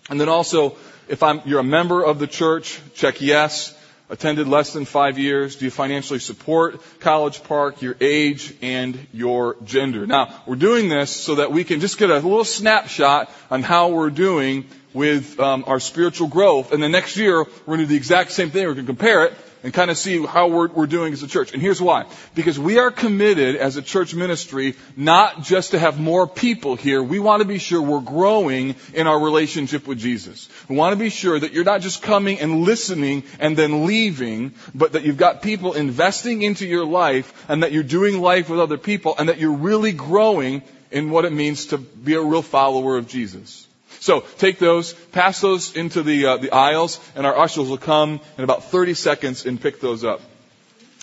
[0.09, 0.77] And then also,
[1.07, 3.77] if I'm, you're a member of the church, check yes.
[4.09, 5.55] attended less than five years?
[5.55, 10.07] Do you financially support College Park, your age, and your gender?
[10.07, 13.89] Now, we're doing this so that we can just get a little snapshot on how
[13.89, 16.71] we're doing with um, our spiritual growth.
[16.71, 18.65] And the next year, we're going to do the exact same thing.
[18.65, 19.33] We're going to compare it
[19.65, 21.51] and kind of see how we're, we're doing as a church.
[21.51, 22.05] And here's why.
[22.35, 27.01] Because we are committed as a church ministry not just to have more people here.
[27.01, 30.47] We want to be sure we're growing in our relationship with Jesus.
[30.69, 34.53] We want to be sure that you're not just coming and listening and then leaving,
[34.75, 38.59] but that you've got people investing into your life and that you're doing life with
[38.59, 42.43] other people and that you're really growing in what it means to be a real
[42.43, 43.67] follower of Jesus.
[44.05, 48.19] So take those, pass those into the, uh, the aisles, and our ushers will come
[48.37, 50.21] in about 30 seconds and pick those up.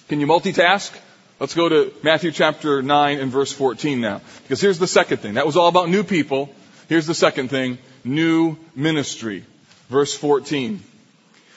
[0.06, 0.96] Can you multitask?
[1.40, 4.20] Let's go to Matthew chapter 9 and verse 14 now.
[4.44, 5.34] Because here's the second thing.
[5.34, 6.54] That was all about new people.
[6.88, 7.78] Here's the second thing.
[8.04, 9.46] New ministry.
[9.88, 10.80] Verse 14.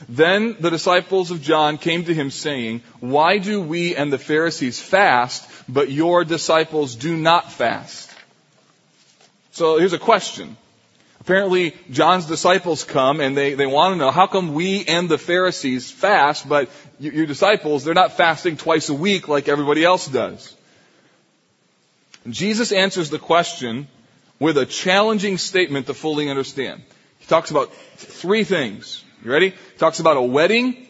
[0.10, 4.82] Then the disciples of John came to him saying, Why do we and the Pharisees
[4.82, 8.12] fast, but your disciples do not fast?
[9.52, 10.58] So here's a question.
[11.26, 15.18] Apparently, John's disciples come and they, they want to know how come we and the
[15.18, 20.56] Pharisees fast, but your disciples, they're not fasting twice a week like everybody else does.
[22.26, 23.88] And Jesus answers the question
[24.40, 26.84] with a challenging statement to fully understand.
[27.18, 29.04] He talks about three things.
[29.24, 29.50] You ready?
[29.50, 30.88] He talks about a wedding,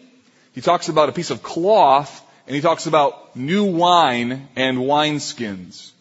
[0.52, 5.92] he talks about a piece of cloth, and he talks about new wine and wineskins.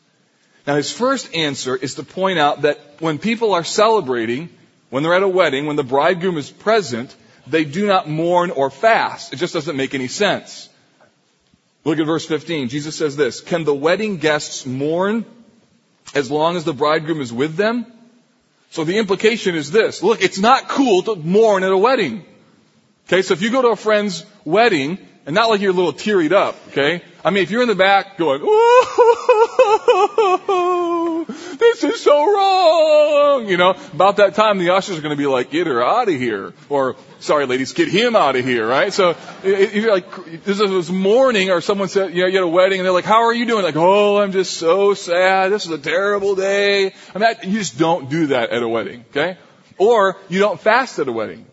[0.66, 4.48] Now his first answer is to point out that when people are celebrating,
[4.90, 7.14] when they're at a wedding, when the bridegroom is present,
[7.46, 9.33] they do not mourn or fast.
[9.33, 10.68] It just doesn't make any sense.
[11.85, 12.70] Look at verse 15.
[12.70, 15.27] Jesus says this, Can the wedding guests mourn
[16.14, 17.87] as long as the bridegroom is with them?
[18.70, 20.03] So the implication is this.
[20.03, 22.24] Look, it's not cool to mourn at a wedding.
[23.07, 25.92] Okay, so if you go to a friend's wedding, and not like you're a little
[25.92, 27.03] tearied up, okay?
[27.24, 28.40] I mean, if you're in the back going,
[31.59, 35.27] this is so wrong, you know, about that time the ushers are going to be
[35.27, 36.55] like, get her out of here.
[36.68, 38.92] Or, sorry ladies, get him out of here, right?
[38.92, 42.44] So, if you're like, this is this morning or someone said, you know, you had
[42.44, 43.64] a wedding and they're like, how are you doing?
[43.64, 45.53] Like, oh, I'm just so sad.
[45.53, 46.94] This is a terrible day.
[47.14, 49.38] I mean, you just don't do that at a wedding, okay?
[49.79, 51.47] Or you don't fast at a wedding.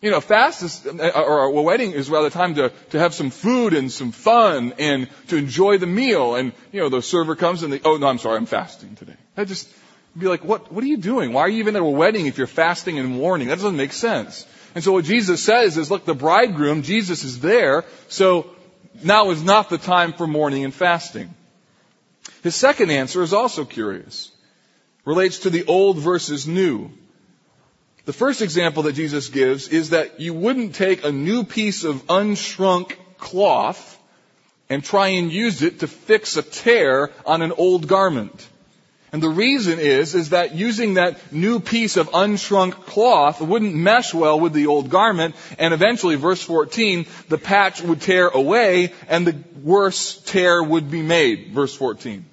[0.00, 3.30] You know, fast is, uh, or a wedding is rather time to, to have some
[3.30, 6.36] food and some fun and to enjoy the meal.
[6.36, 9.16] And, you know, the server comes and they, oh no, I'm sorry, I'm fasting today.
[9.36, 9.68] I just
[10.16, 11.34] be like, what, what are you doing?
[11.34, 13.48] Why are you even at a wedding if you're fasting and mourning?
[13.48, 14.46] That doesn't make sense.
[14.74, 18.50] And so what Jesus says is, look, the bridegroom, Jesus is there, so
[19.02, 21.34] now is not the time for mourning and fasting.
[22.42, 24.30] His second answer is also curious.
[25.04, 26.90] Relates to the old versus new.
[28.06, 32.06] The first example that Jesus gives is that you wouldn't take a new piece of
[32.06, 33.98] unshrunk cloth
[34.68, 38.48] and try and use it to fix a tear on an old garment.
[39.12, 44.14] And the reason is, is that using that new piece of unshrunk cloth wouldn't mesh
[44.14, 49.26] well with the old garment, and eventually, verse 14, the patch would tear away, and
[49.26, 51.48] the worse tear would be made.
[51.48, 52.24] Verse 14.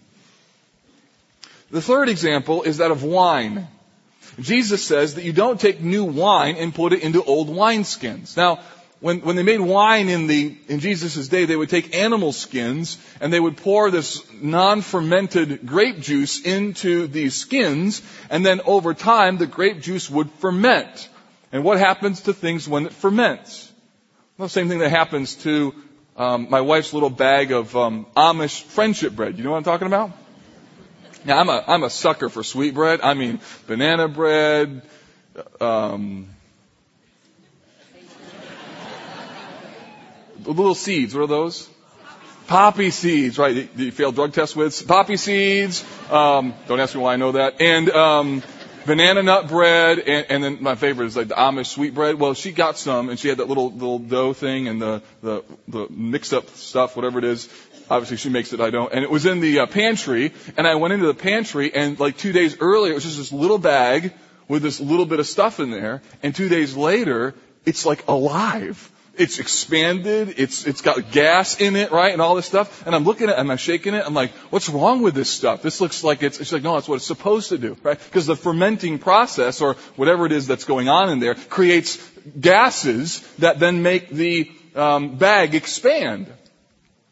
[1.72, 3.68] The third example is that of wine.
[4.40, 8.38] Jesus says that you don't take new wine and put it into old wineskins.
[8.38, 8.60] Now,
[9.00, 12.98] when, when they made wine in the, in Jesus' day, they would take animal skins
[13.20, 19.38] and they would pour this non-fermented grape juice into these skins and then over time
[19.38, 21.10] the grape juice would ferment.
[21.52, 23.72] And what happens to things when it ferments?
[24.38, 25.74] Well, the same thing that happens to
[26.16, 29.38] um, my wife's little bag of um, Amish friendship bread.
[29.38, 30.12] You know what I'm talking about?
[31.28, 33.02] Now I'm a, I'm a sucker for sweet bread.
[33.04, 34.82] I mean, banana bread,
[35.60, 36.30] um,
[40.46, 41.70] little seeds, what are those?
[42.48, 43.70] Poppy seeds, right?
[43.76, 44.88] You fail drug test with?
[44.88, 47.60] Poppy seeds, um, don't ask me why I know that.
[47.60, 48.42] And, um,
[48.88, 52.16] banana nut bread, and, and then my favorite is like the Amish sweet bread.
[52.16, 55.44] Well, she got some, and she had that little little dough thing and the the,
[55.68, 57.50] the mixed up stuff, whatever it is.
[57.90, 58.60] Obviously, she makes it.
[58.60, 58.92] I don't.
[58.94, 62.18] And it was in the uh, pantry, and I went into the pantry, and like
[62.18, 64.14] two days earlier, it was just this little bag
[64.48, 67.34] with this little bit of stuff in there, and two days later,
[67.66, 68.92] it's like alive.
[69.16, 70.36] It's expanded.
[70.38, 72.86] It's it's got gas in it, right, and all this stuff.
[72.86, 74.06] And I'm looking at, it, and I'm shaking it.
[74.06, 75.64] I'm like, what's wrong with this stuff?
[75.64, 76.40] This looks like it's.
[76.40, 77.98] It's like, no, that's what it's supposed to do, right?
[77.98, 81.98] Because the fermenting process, or whatever it is that's going on in there, creates
[82.40, 86.32] gases that then make the um, bag expand.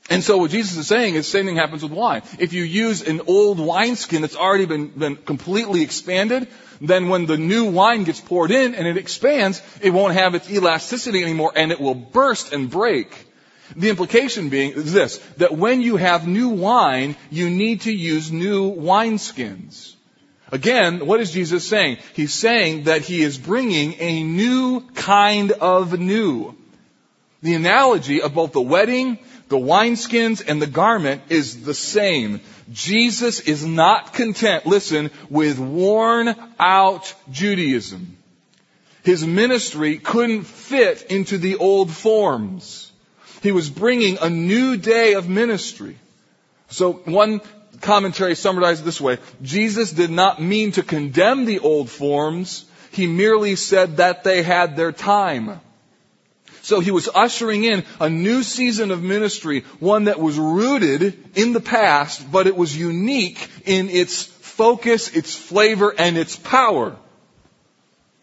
[0.10, 2.22] And so what Jesus is saying is the same thing happens with wine.
[2.38, 6.47] If you use an old wineskin that's already been, been completely expanded,
[6.80, 10.49] then when the new wine gets poured in and it expands, it won't have its
[10.51, 13.28] elasticity anymore and it will burst and break.
[13.76, 18.32] The implication being is this, that when you have new wine, you need to use
[18.32, 19.95] new wineskins.
[20.51, 21.97] Again, what is Jesus saying?
[22.14, 26.56] He's saying that he is bringing a new kind of new.
[27.41, 29.18] The analogy of both the wedding,
[29.48, 32.41] the wineskins, and the garment is the same.
[32.72, 38.18] Jesus is not content, listen, with worn out Judaism.
[39.04, 42.91] His ministry couldn't fit into the old forms.
[43.43, 45.98] He was bringing a new day of ministry.
[46.70, 47.41] So one
[47.82, 49.20] commentary summarized this way.
[49.43, 52.66] Jesus did not mean to condemn the old forms.
[52.91, 55.62] He merely said that they had their time.
[56.66, 61.53] So he was ushering in a new season of ministry, one that was rooted in
[61.53, 66.95] the past, but it was unique in its focus, its flavor, and its power.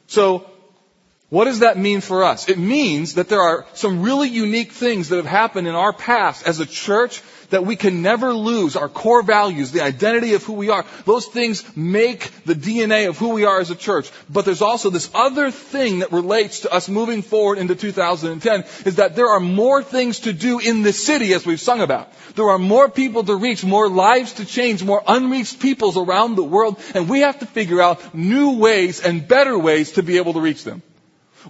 [0.09, 0.51] So
[1.29, 2.49] what does that mean for us?
[2.49, 6.45] It means that there are some really unique things that have happened in our past
[6.45, 7.23] as a church
[7.53, 8.77] that we can never lose.
[8.77, 10.85] Our core values, the identity of who we are.
[11.05, 14.11] Those things make the DNA of who we are as a church.
[14.29, 18.97] But there's also this other thing that relates to us moving forward into 2010 is
[18.97, 22.11] that there are more things to do in the city as we've sung about.
[22.35, 26.45] There are more people to reach, more lives to change, more unreached peoples around the
[26.45, 30.33] world, and we have to figure out new ways and better ways to be able
[30.33, 30.83] to reach them.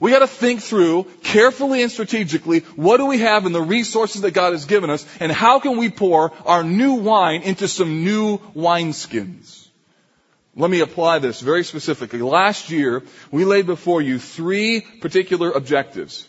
[0.01, 4.23] We got to think through carefully and strategically what do we have in the resources
[4.23, 8.05] that God has given us and how can we pour our new wine into some
[8.05, 9.69] new wineskins.
[10.55, 12.21] Let me apply this very specifically.
[12.21, 16.29] Last year, we laid before you three particular objectives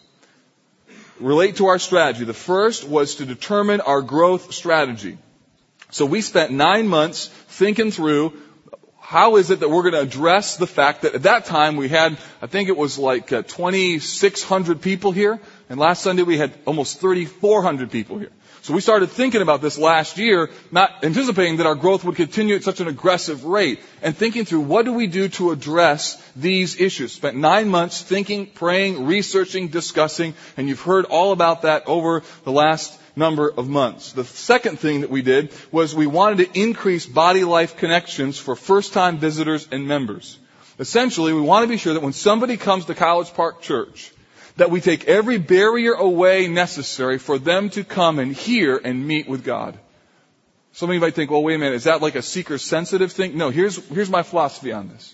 [1.19, 2.25] relate to our strategy.
[2.25, 5.17] The first was to determine our growth strategy.
[5.91, 8.33] So we spent nine months thinking through
[9.13, 11.87] how is it that we're going to address the fact that at that time we
[11.87, 15.39] had, I think it was like uh, 2,600 people here,
[15.69, 18.31] and last Sunday we had almost 3,400 people here.
[18.63, 22.55] So we started thinking about this last year, not anticipating that our growth would continue
[22.55, 26.81] at such an aggressive rate, and thinking through what do we do to address these
[26.81, 27.11] issues.
[27.11, 32.51] Spent nine months thinking, praying, researching, discussing, and you've heard all about that over the
[32.51, 34.13] last number of months.
[34.13, 38.55] The second thing that we did was we wanted to increase body life connections for
[38.55, 40.39] first time visitors and members.
[40.79, 44.11] Essentially, we want to be sure that when somebody comes to College Park Church,
[44.57, 49.27] that we take every barrier away necessary for them to come and hear and meet
[49.27, 49.77] with God.
[50.73, 53.11] Some of you might think, well, wait a minute, is that like a seeker sensitive
[53.11, 53.37] thing?
[53.37, 55.13] No, here's, here's my philosophy on this.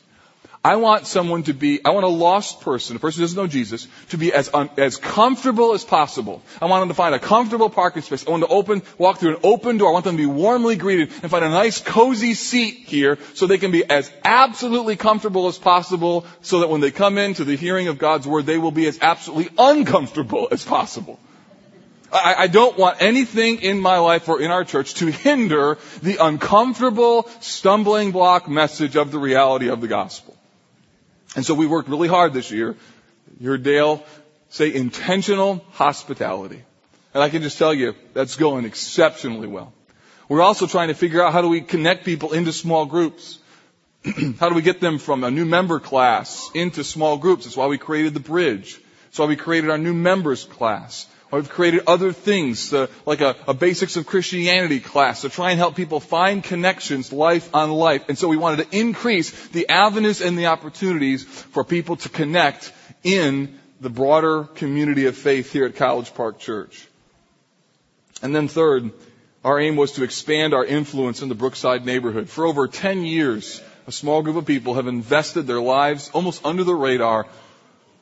[0.64, 3.48] I want someone to be, I want a lost person, a person who doesn't know
[3.48, 6.42] Jesus, to be as, un, as comfortable as possible.
[6.62, 8.28] I want them to find a comfortable parking space.
[8.28, 9.90] I want them to open, walk through an open door.
[9.90, 13.48] I want them to be warmly greeted and find a nice cozy seat here so
[13.48, 17.56] they can be as absolutely comfortable as possible so that when they come into the
[17.56, 21.22] hearing of God's word, they will be as absolutely uncomfortable as possible.
[22.12, 26.18] I, I, don't want anything in my life or in our church to hinder the
[26.18, 30.39] uncomfortable, stumbling block message of the reality of the gospel.
[31.36, 32.76] And so we worked really hard this year.
[33.40, 34.04] Your Dale
[34.50, 36.64] say intentional hospitality.
[37.14, 39.74] And I can just tell you, that's going exceptionally well.
[40.28, 43.40] We're also trying to figure out how do we connect people into small groups.
[44.40, 47.46] how do we get them from a new member class into small groups?
[47.46, 48.80] That's why we created the bridge.
[49.06, 51.08] That's why we created our new members class.
[51.32, 55.60] We've created other things, uh, like a, a, basics of Christianity class to try and
[55.60, 58.10] help people find connections life on life.
[58.10, 62.74] And so we wanted to increase the avenues and the opportunities for people to connect
[63.04, 66.88] in the broader community of faith here at College Park Church.
[68.24, 68.92] And then third,
[69.46, 72.28] our aim was to expand our influence in the Brookside neighborhood.
[72.28, 76.64] For over 10 years, a small group of people have invested their lives almost under
[76.64, 77.28] the radar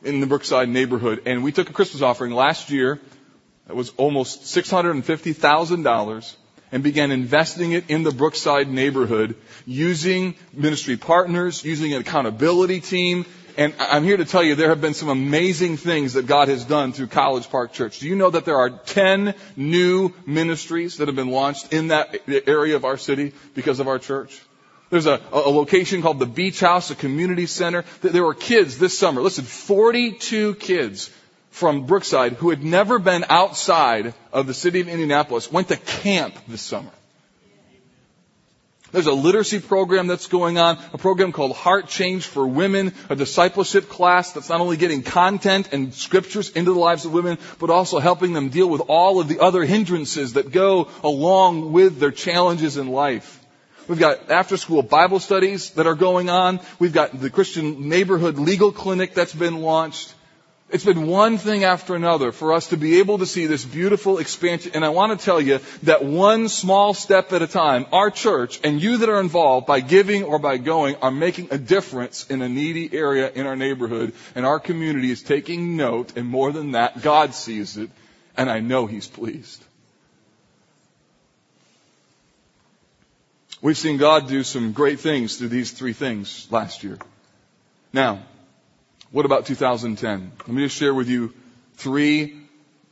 [0.01, 1.23] in the Brookside neighborhood.
[1.25, 2.99] And we took a Christmas offering last year
[3.67, 6.35] that was almost $650,000
[6.71, 13.25] and began investing it in the Brookside neighborhood using ministry partners, using an accountability team.
[13.57, 16.63] And I'm here to tell you there have been some amazing things that God has
[16.63, 17.99] done through College Park Church.
[17.99, 22.21] Do you know that there are 10 new ministries that have been launched in that
[22.47, 24.39] area of our city because of our church?
[24.89, 27.83] There's a, a location called the Beach House, a community center.
[28.01, 29.21] There were kids this summer.
[29.21, 31.09] Listen, 42 kids
[31.57, 36.35] from Brookside who had never been outside of the city of Indianapolis went to camp
[36.47, 36.91] this summer.
[38.91, 43.17] There's a literacy program that's going on, a program called Heart Change for Women, a
[43.17, 47.69] discipleship class that's not only getting content and scriptures into the lives of women, but
[47.69, 52.11] also helping them deal with all of the other hindrances that go along with their
[52.11, 53.43] challenges in life.
[53.89, 56.59] We've got after school Bible studies that are going on.
[56.79, 60.13] We've got the Christian neighborhood legal clinic that's been launched.
[60.69, 64.17] It's been one thing after another for us to be able to see this beautiful
[64.17, 64.73] expansion.
[64.75, 68.59] And I want to tell you that one small step at a time, our church
[68.65, 72.41] and you that are involved by giving or by going are making a difference in
[72.41, 74.11] a needy area in our neighborhood.
[74.35, 76.17] And our community is taking note.
[76.17, 77.89] And more than that, God sees it.
[78.35, 79.63] And I know He's pleased.
[83.61, 86.97] We've seen God do some great things through these three things last year.
[87.93, 88.19] Now,
[89.11, 90.31] what about 2010?
[90.39, 91.33] Let me just share with you
[91.75, 92.41] three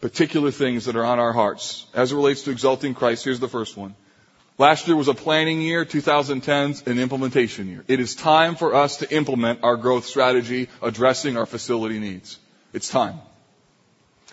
[0.01, 1.86] particular things that are on our hearts.
[1.93, 3.95] As it relates to exalting Christ, here's the first one.
[4.57, 7.84] Last year was a planning year, 2010's an implementation year.
[7.89, 12.39] It is time for us to implement our growth strategy addressing our facility needs.
[12.72, 13.20] It's time.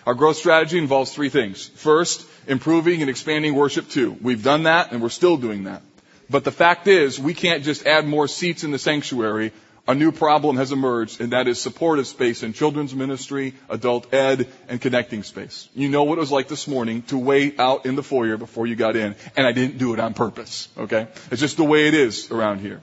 [0.07, 1.67] Our growth strategy involves three things.
[1.67, 4.17] First, improving and expanding worship too.
[4.21, 5.83] We've done that and we're still doing that.
[6.31, 9.53] But the fact is, we can't just add more seats in the sanctuary
[9.87, 14.47] a new problem has emerged, and that is supportive space in children's ministry, adult ed,
[14.69, 15.69] and connecting space.
[15.75, 18.67] You know what it was like this morning to wait out in the foyer before
[18.67, 20.69] you got in, and I didn't do it on purpose.
[20.79, 22.81] Okay, it's just the way it is around here.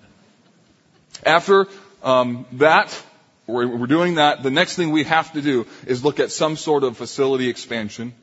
[1.25, 1.67] After
[2.03, 3.01] um, that,
[3.47, 4.43] we're, we're doing that.
[4.43, 8.13] The next thing we have to do is look at some sort of facility expansion.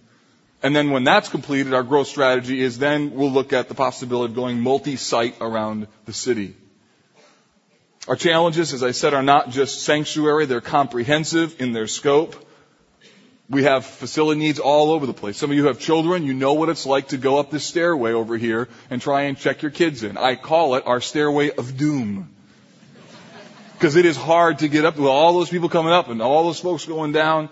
[0.62, 4.32] And then when that's completed, our growth strategy is then we'll look at the possibility
[4.32, 6.54] of going multi-site around the city.
[8.08, 12.36] Our challenges, as I said, are not just sanctuary, they're comprehensive in their scope.
[13.50, 15.36] We have facility needs all over the place.
[15.36, 18.12] Some of you have children, you know what it's like to go up this stairway
[18.12, 20.16] over here and try and check your kids in.
[20.16, 22.30] I call it our stairway of doom.
[23.74, 26.44] Because it is hard to get up with all those people coming up and all
[26.44, 27.48] those folks going down.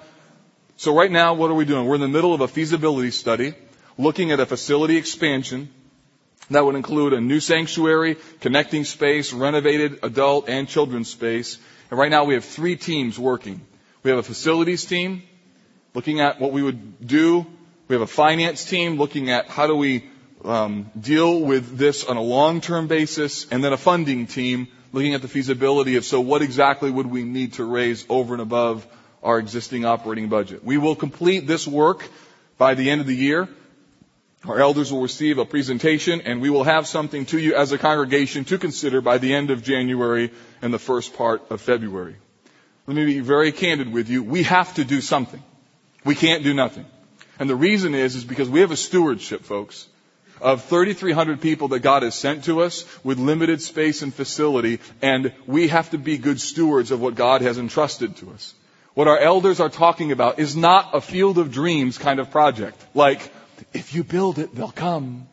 [0.77, 1.87] So right now, what are we doing?
[1.87, 3.55] We're in the middle of a feasibility study,
[3.99, 5.69] looking at a facility expansion
[6.51, 11.59] that would include a new sanctuary, connecting space, renovated adult and children's space.
[11.91, 13.61] And right now we have three teams working.
[14.03, 15.23] We have a facilities team
[15.95, 17.47] looking at what we would do.
[17.89, 20.05] We have a finance team looking at how do we
[20.45, 25.23] um, deal with this on a long-term basis, and then a funding team looking at
[25.23, 28.87] the feasibility of so what exactly would we need to raise over and above
[29.23, 30.63] our existing operating budget.
[30.63, 32.09] We will complete this work
[32.59, 33.49] by the end of the year.
[34.47, 37.79] Our elders will receive a presentation and we will have something to you as a
[37.79, 42.17] congregation to consider by the end of January and the first part of February.
[42.87, 44.23] Let me be very candid with you.
[44.23, 45.43] We have to do something.
[46.05, 46.85] We can't do nothing.
[47.39, 49.89] And the reason is, is because we have a stewardship, folks,
[50.41, 55.33] of 3,300 people that God has sent to us with limited space and facility, and
[55.47, 58.55] we have to be good stewards of what God has entrusted to us.
[58.93, 62.81] What our elders are talking about is not a field of dreams kind of project.
[62.95, 63.33] Like,
[63.73, 65.27] if you build it, they'll come.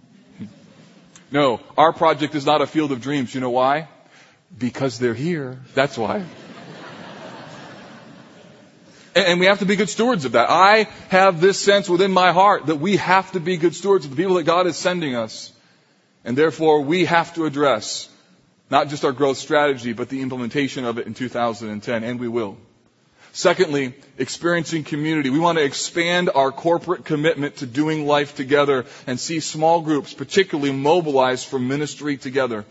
[1.31, 3.33] No, our project is not a field of dreams.
[3.33, 3.87] You know why?
[4.57, 5.59] Because they're here.
[5.73, 6.25] That's why.
[9.15, 10.49] and we have to be good stewards of that.
[10.49, 14.11] I have this sense within my heart that we have to be good stewards of
[14.11, 15.53] the people that God is sending us.
[16.25, 18.09] And therefore, we have to address
[18.69, 22.57] not just our growth strategy, but the implementation of it in 2010, and we will.
[23.33, 25.29] Secondly, experiencing community.
[25.29, 30.13] We want to expand our corporate commitment to doing life together and see small groups
[30.13, 32.65] particularly mobilized for ministry together.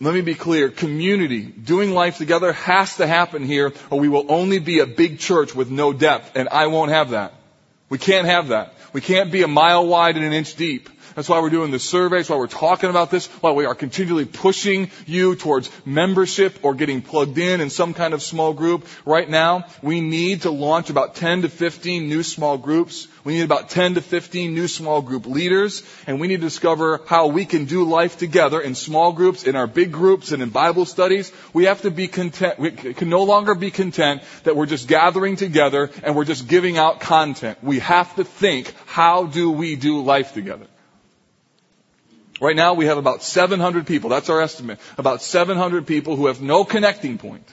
[0.00, 0.70] Let me be clear.
[0.70, 5.18] Community, doing life together has to happen here or we will only be a big
[5.18, 7.34] church with no depth and I won't have that.
[7.90, 8.74] We can't have that.
[8.92, 10.88] We can't be a mile wide and an inch deep.
[11.14, 12.16] That's why we're doing the survey.
[12.16, 13.26] That's why we're talking about this.
[13.26, 18.14] Why we are continually pushing you towards membership or getting plugged in in some kind
[18.14, 18.86] of small group.
[19.04, 23.06] Right now, we need to launch about 10 to 15 new small groups.
[23.22, 27.00] We need about 10 to 15 new small group leaders, and we need to discover
[27.06, 30.50] how we can do life together in small groups, in our big groups, and in
[30.50, 31.32] Bible studies.
[31.52, 32.58] We have to be content.
[32.58, 36.76] We can no longer be content that we're just gathering together and we're just giving
[36.76, 37.58] out content.
[37.62, 40.66] We have to think, how do we do life together?
[42.44, 46.42] Right now we have about 700 people, that's our estimate, about 700 people who have
[46.42, 47.48] no connecting point.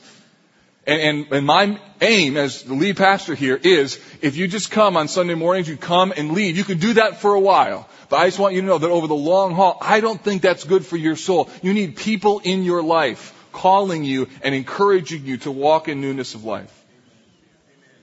[0.86, 4.98] And, and, and, my aim as the lead pastor here is if you just come
[4.98, 6.58] on Sunday mornings, you come and leave.
[6.58, 7.88] You can do that for a while.
[8.10, 10.42] But I just want you to know that over the long haul, I don't think
[10.42, 11.50] that's good for your soul.
[11.62, 16.36] You need people in your life calling you and encouraging you to walk in newness
[16.36, 16.81] of life.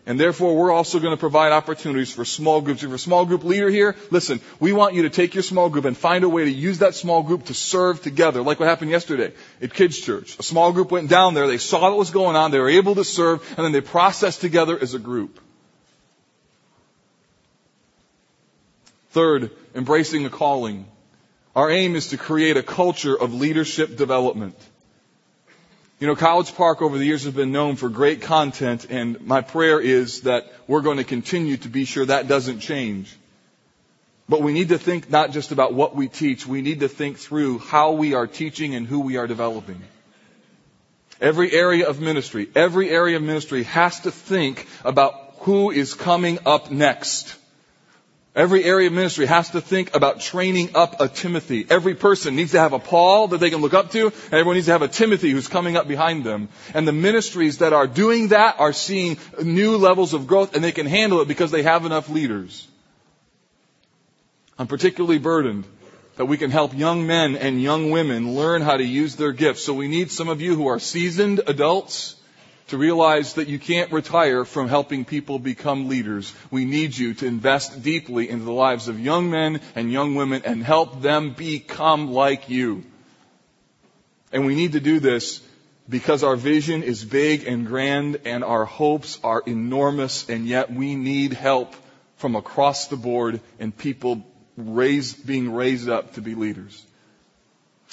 [0.08, 2.82] And therefore, we're also going to provide opportunities for small groups.
[2.82, 5.68] If you're a small group leader here, listen, we want you to take your small
[5.68, 8.70] group and find a way to use that small group to serve together, like what
[8.70, 10.38] happened yesterday at Kids Church.
[10.38, 12.94] A small group went down there, they saw what was going on, they were able
[12.94, 15.38] to serve, and then they processed together as a group.
[19.10, 20.86] Third, embracing a calling.
[21.54, 24.56] Our aim is to create a culture of leadership development.
[26.00, 29.40] You know, College Park over the years has been known for great content, and my
[29.40, 33.16] prayer is that we're going to continue to be sure that doesn't change.
[34.28, 37.18] But we need to think not just about what we teach, we need to think
[37.18, 39.82] through how we are teaching and who we are developing.
[41.20, 46.38] Every area of ministry, every area of ministry has to think about who is coming
[46.46, 47.34] up next.
[48.38, 51.66] Every area of ministry has to think about training up a Timothy.
[51.68, 54.54] Every person needs to have a Paul that they can look up to, and everyone
[54.54, 56.48] needs to have a Timothy who's coming up behind them.
[56.72, 60.70] And the ministries that are doing that are seeing new levels of growth, and they
[60.70, 62.68] can handle it because they have enough leaders.
[64.56, 65.64] I'm particularly burdened
[66.14, 69.64] that we can help young men and young women learn how to use their gifts.
[69.64, 72.14] So we need some of you who are seasoned adults
[72.68, 76.32] to realize that you can't retire from helping people become leaders.
[76.50, 80.42] We need you to invest deeply into the lives of young men and young women
[80.44, 82.84] and help them become like you.
[84.32, 85.40] And we need to do this
[85.88, 90.94] because our vision is big and grand and our hopes are enormous and yet we
[90.94, 91.74] need help
[92.16, 94.26] from across the board and people
[94.58, 96.84] raised, being raised up to be leaders.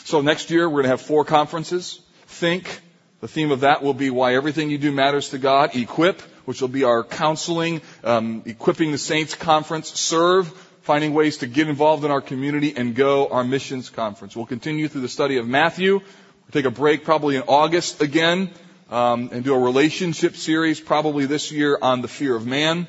[0.04, 2.02] So next year we're going to have four conferences.
[2.28, 2.82] Think,
[3.22, 5.76] the theme of that will be why everything you do matters to God.
[5.76, 9.90] Equip, which will be our counseling, um, equipping the saints conference.
[10.00, 10.48] Serve,
[10.82, 14.36] finding ways to get involved in our community, and go our missions conference.
[14.36, 15.94] We'll continue through the study of Matthew.
[15.94, 18.52] We'll take a break probably in August again,
[18.90, 22.88] um, and do a relationship series probably this year on the fear of man,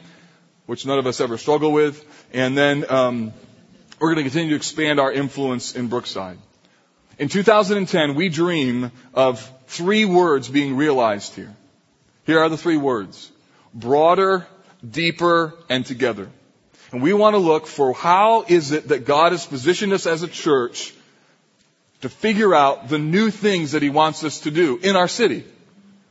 [0.67, 2.05] which none of us ever struggle with.
[2.35, 3.33] And then um,
[3.99, 6.39] we're going to continue to expand our influence in Brookside.
[7.19, 11.55] In 2010, we dream of three words being realized here.
[12.25, 13.31] Here are the three words.
[13.75, 14.47] Broader,
[14.89, 16.29] deeper, and together.
[16.93, 20.23] And we want to look for how is it that God has positioned us as
[20.23, 20.95] a church
[22.03, 25.45] to figure out the new things that He wants us to do in our city.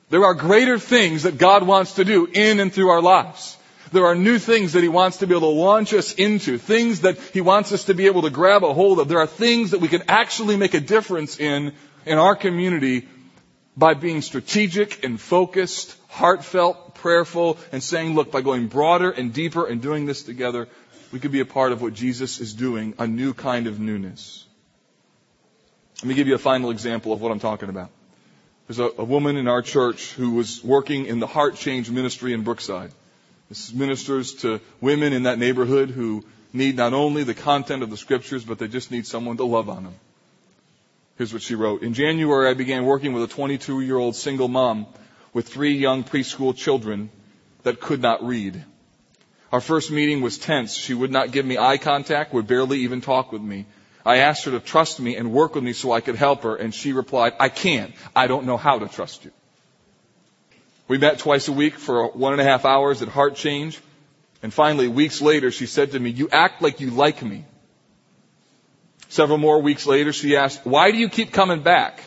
[0.09, 3.57] There are greater things that God wants to do in and through our lives.
[3.91, 7.01] There are new things that He wants to be able to launch us into, things
[7.01, 9.07] that He wants us to be able to grab a hold of.
[9.07, 11.73] There are things that we can actually make a difference in,
[12.05, 13.07] in our community
[13.77, 19.65] by being strategic and focused, heartfelt, prayerful, and saying, look, by going broader and deeper
[19.65, 20.67] and doing this together,
[21.11, 24.45] we could be a part of what Jesus is doing, a new kind of newness.
[25.97, 27.89] Let me give you a final example of what I'm talking about.
[28.67, 32.33] There's a, a woman in our church who was working in the heart change ministry
[32.33, 32.91] in Brookside.
[33.49, 37.97] This ministers to women in that neighborhood who need not only the content of the
[37.97, 39.95] scriptures, but they just need someone to love on them.
[41.17, 41.81] Here's what she wrote.
[41.81, 44.85] In January, I began working with a 22 year old single mom
[45.33, 47.09] with three young preschool children
[47.63, 48.63] that could not read.
[49.51, 50.75] Our first meeting was tense.
[50.75, 53.65] She would not give me eye contact, would barely even talk with me.
[54.05, 56.55] I asked her to trust me and work with me so I could help her,
[56.55, 57.95] and she replied, I can't.
[58.15, 59.31] I don't know how to trust you.
[60.87, 63.79] We met twice a week for one and a half hours at Heart Change.
[64.43, 67.45] And finally, weeks later, she said to me, You act like you like me.
[69.15, 72.01] Several more weeks later, she asked, Why do you keep coming back?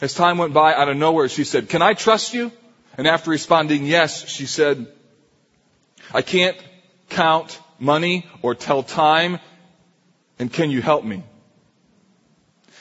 [0.00, 2.50] As time went by, out of nowhere, she said, Can I trust you?
[2.96, 4.86] And after responding yes, she said,
[6.14, 6.56] I can't
[7.10, 9.40] count money or tell time,
[10.38, 11.22] and can you help me?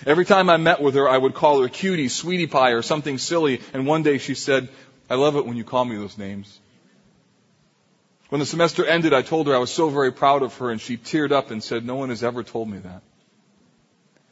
[0.05, 3.17] Every time I met with her, I would call her cutie, sweetie pie, or something
[3.17, 4.69] silly, and one day she said,
[5.09, 6.57] I love it when you call me those names.
[8.29, 10.79] When the semester ended, I told her I was so very proud of her, and
[10.79, 13.01] she teared up and said, No one has ever told me that.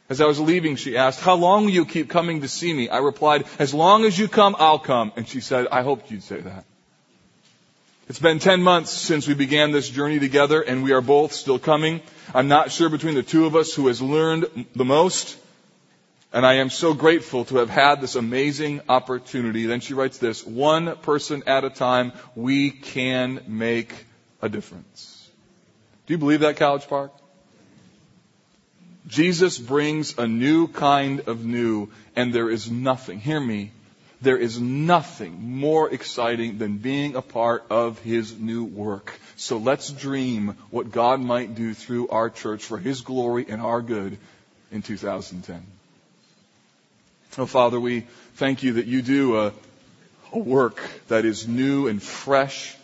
[0.08, 2.88] As I was leaving, she asked, How long will you keep coming to see me?
[2.88, 5.12] I replied, As long as you come, I'll come.
[5.16, 6.64] And she said, I hoped you'd say that.
[8.08, 11.58] It's been 10 months since we began this journey together, and we are both still
[11.58, 12.00] coming.
[12.32, 15.36] I'm not sure between the two of us who has learned the most.
[16.32, 19.66] And I am so grateful to have had this amazing opportunity.
[19.66, 23.92] Then she writes this, one person at a time, we can make
[24.40, 25.28] a difference.
[26.06, 27.12] Do you believe that, College Park?
[29.06, 33.70] Jesus brings a new kind of new, and there is nothing, hear me,
[34.20, 39.12] there is nothing more exciting than being a part of His new work.
[39.36, 43.82] So let's dream what God might do through our church for His glory and our
[43.82, 44.18] good
[44.72, 45.62] in 2010.
[47.38, 49.52] Oh, Father, we thank you that you do a,
[50.32, 52.74] a work that is new and fresh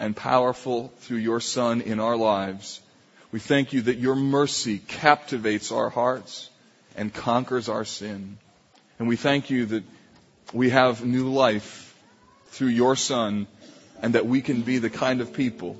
[0.00, 2.80] and powerful through your Son in our lives.
[3.34, 6.48] We thank you that your mercy captivates our hearts
[6.94, 8.38] and conquers our sin.
[9.00, 9.82] And we thank you that
[10.52, 11.98] we have new life
[12.50, 13.48] through your Son
[14.00, 15.76] and that we can be the kind of people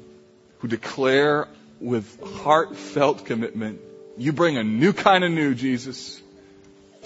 [0.58, 1.46] who declare
[1.78, 3.80] with heartfelt commitment,
[4.18, 6.20] you bring a new kind of new, Jesus.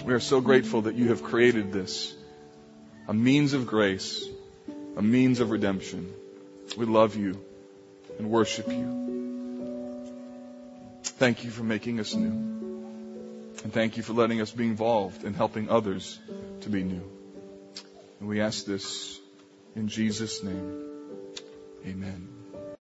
[0.03, 2.17] We are so grateful that you have created this,
[3.07, 4.27] a means of grace,
[4.97, 6.11] a means of redemption.
[6.75, 7.39] We love you
[8.19, 9.18] and worship you.
[11.19, 12.31] Thank you for making us new.
[13.65, 16.19] And thank you for letting us be involved in helping others
[16.61, 17.03] to be new.
[18.21, 19.19] And we ask this
[19.75, 20.85] in Jesus' name.
[21.85, 22.38] Amen.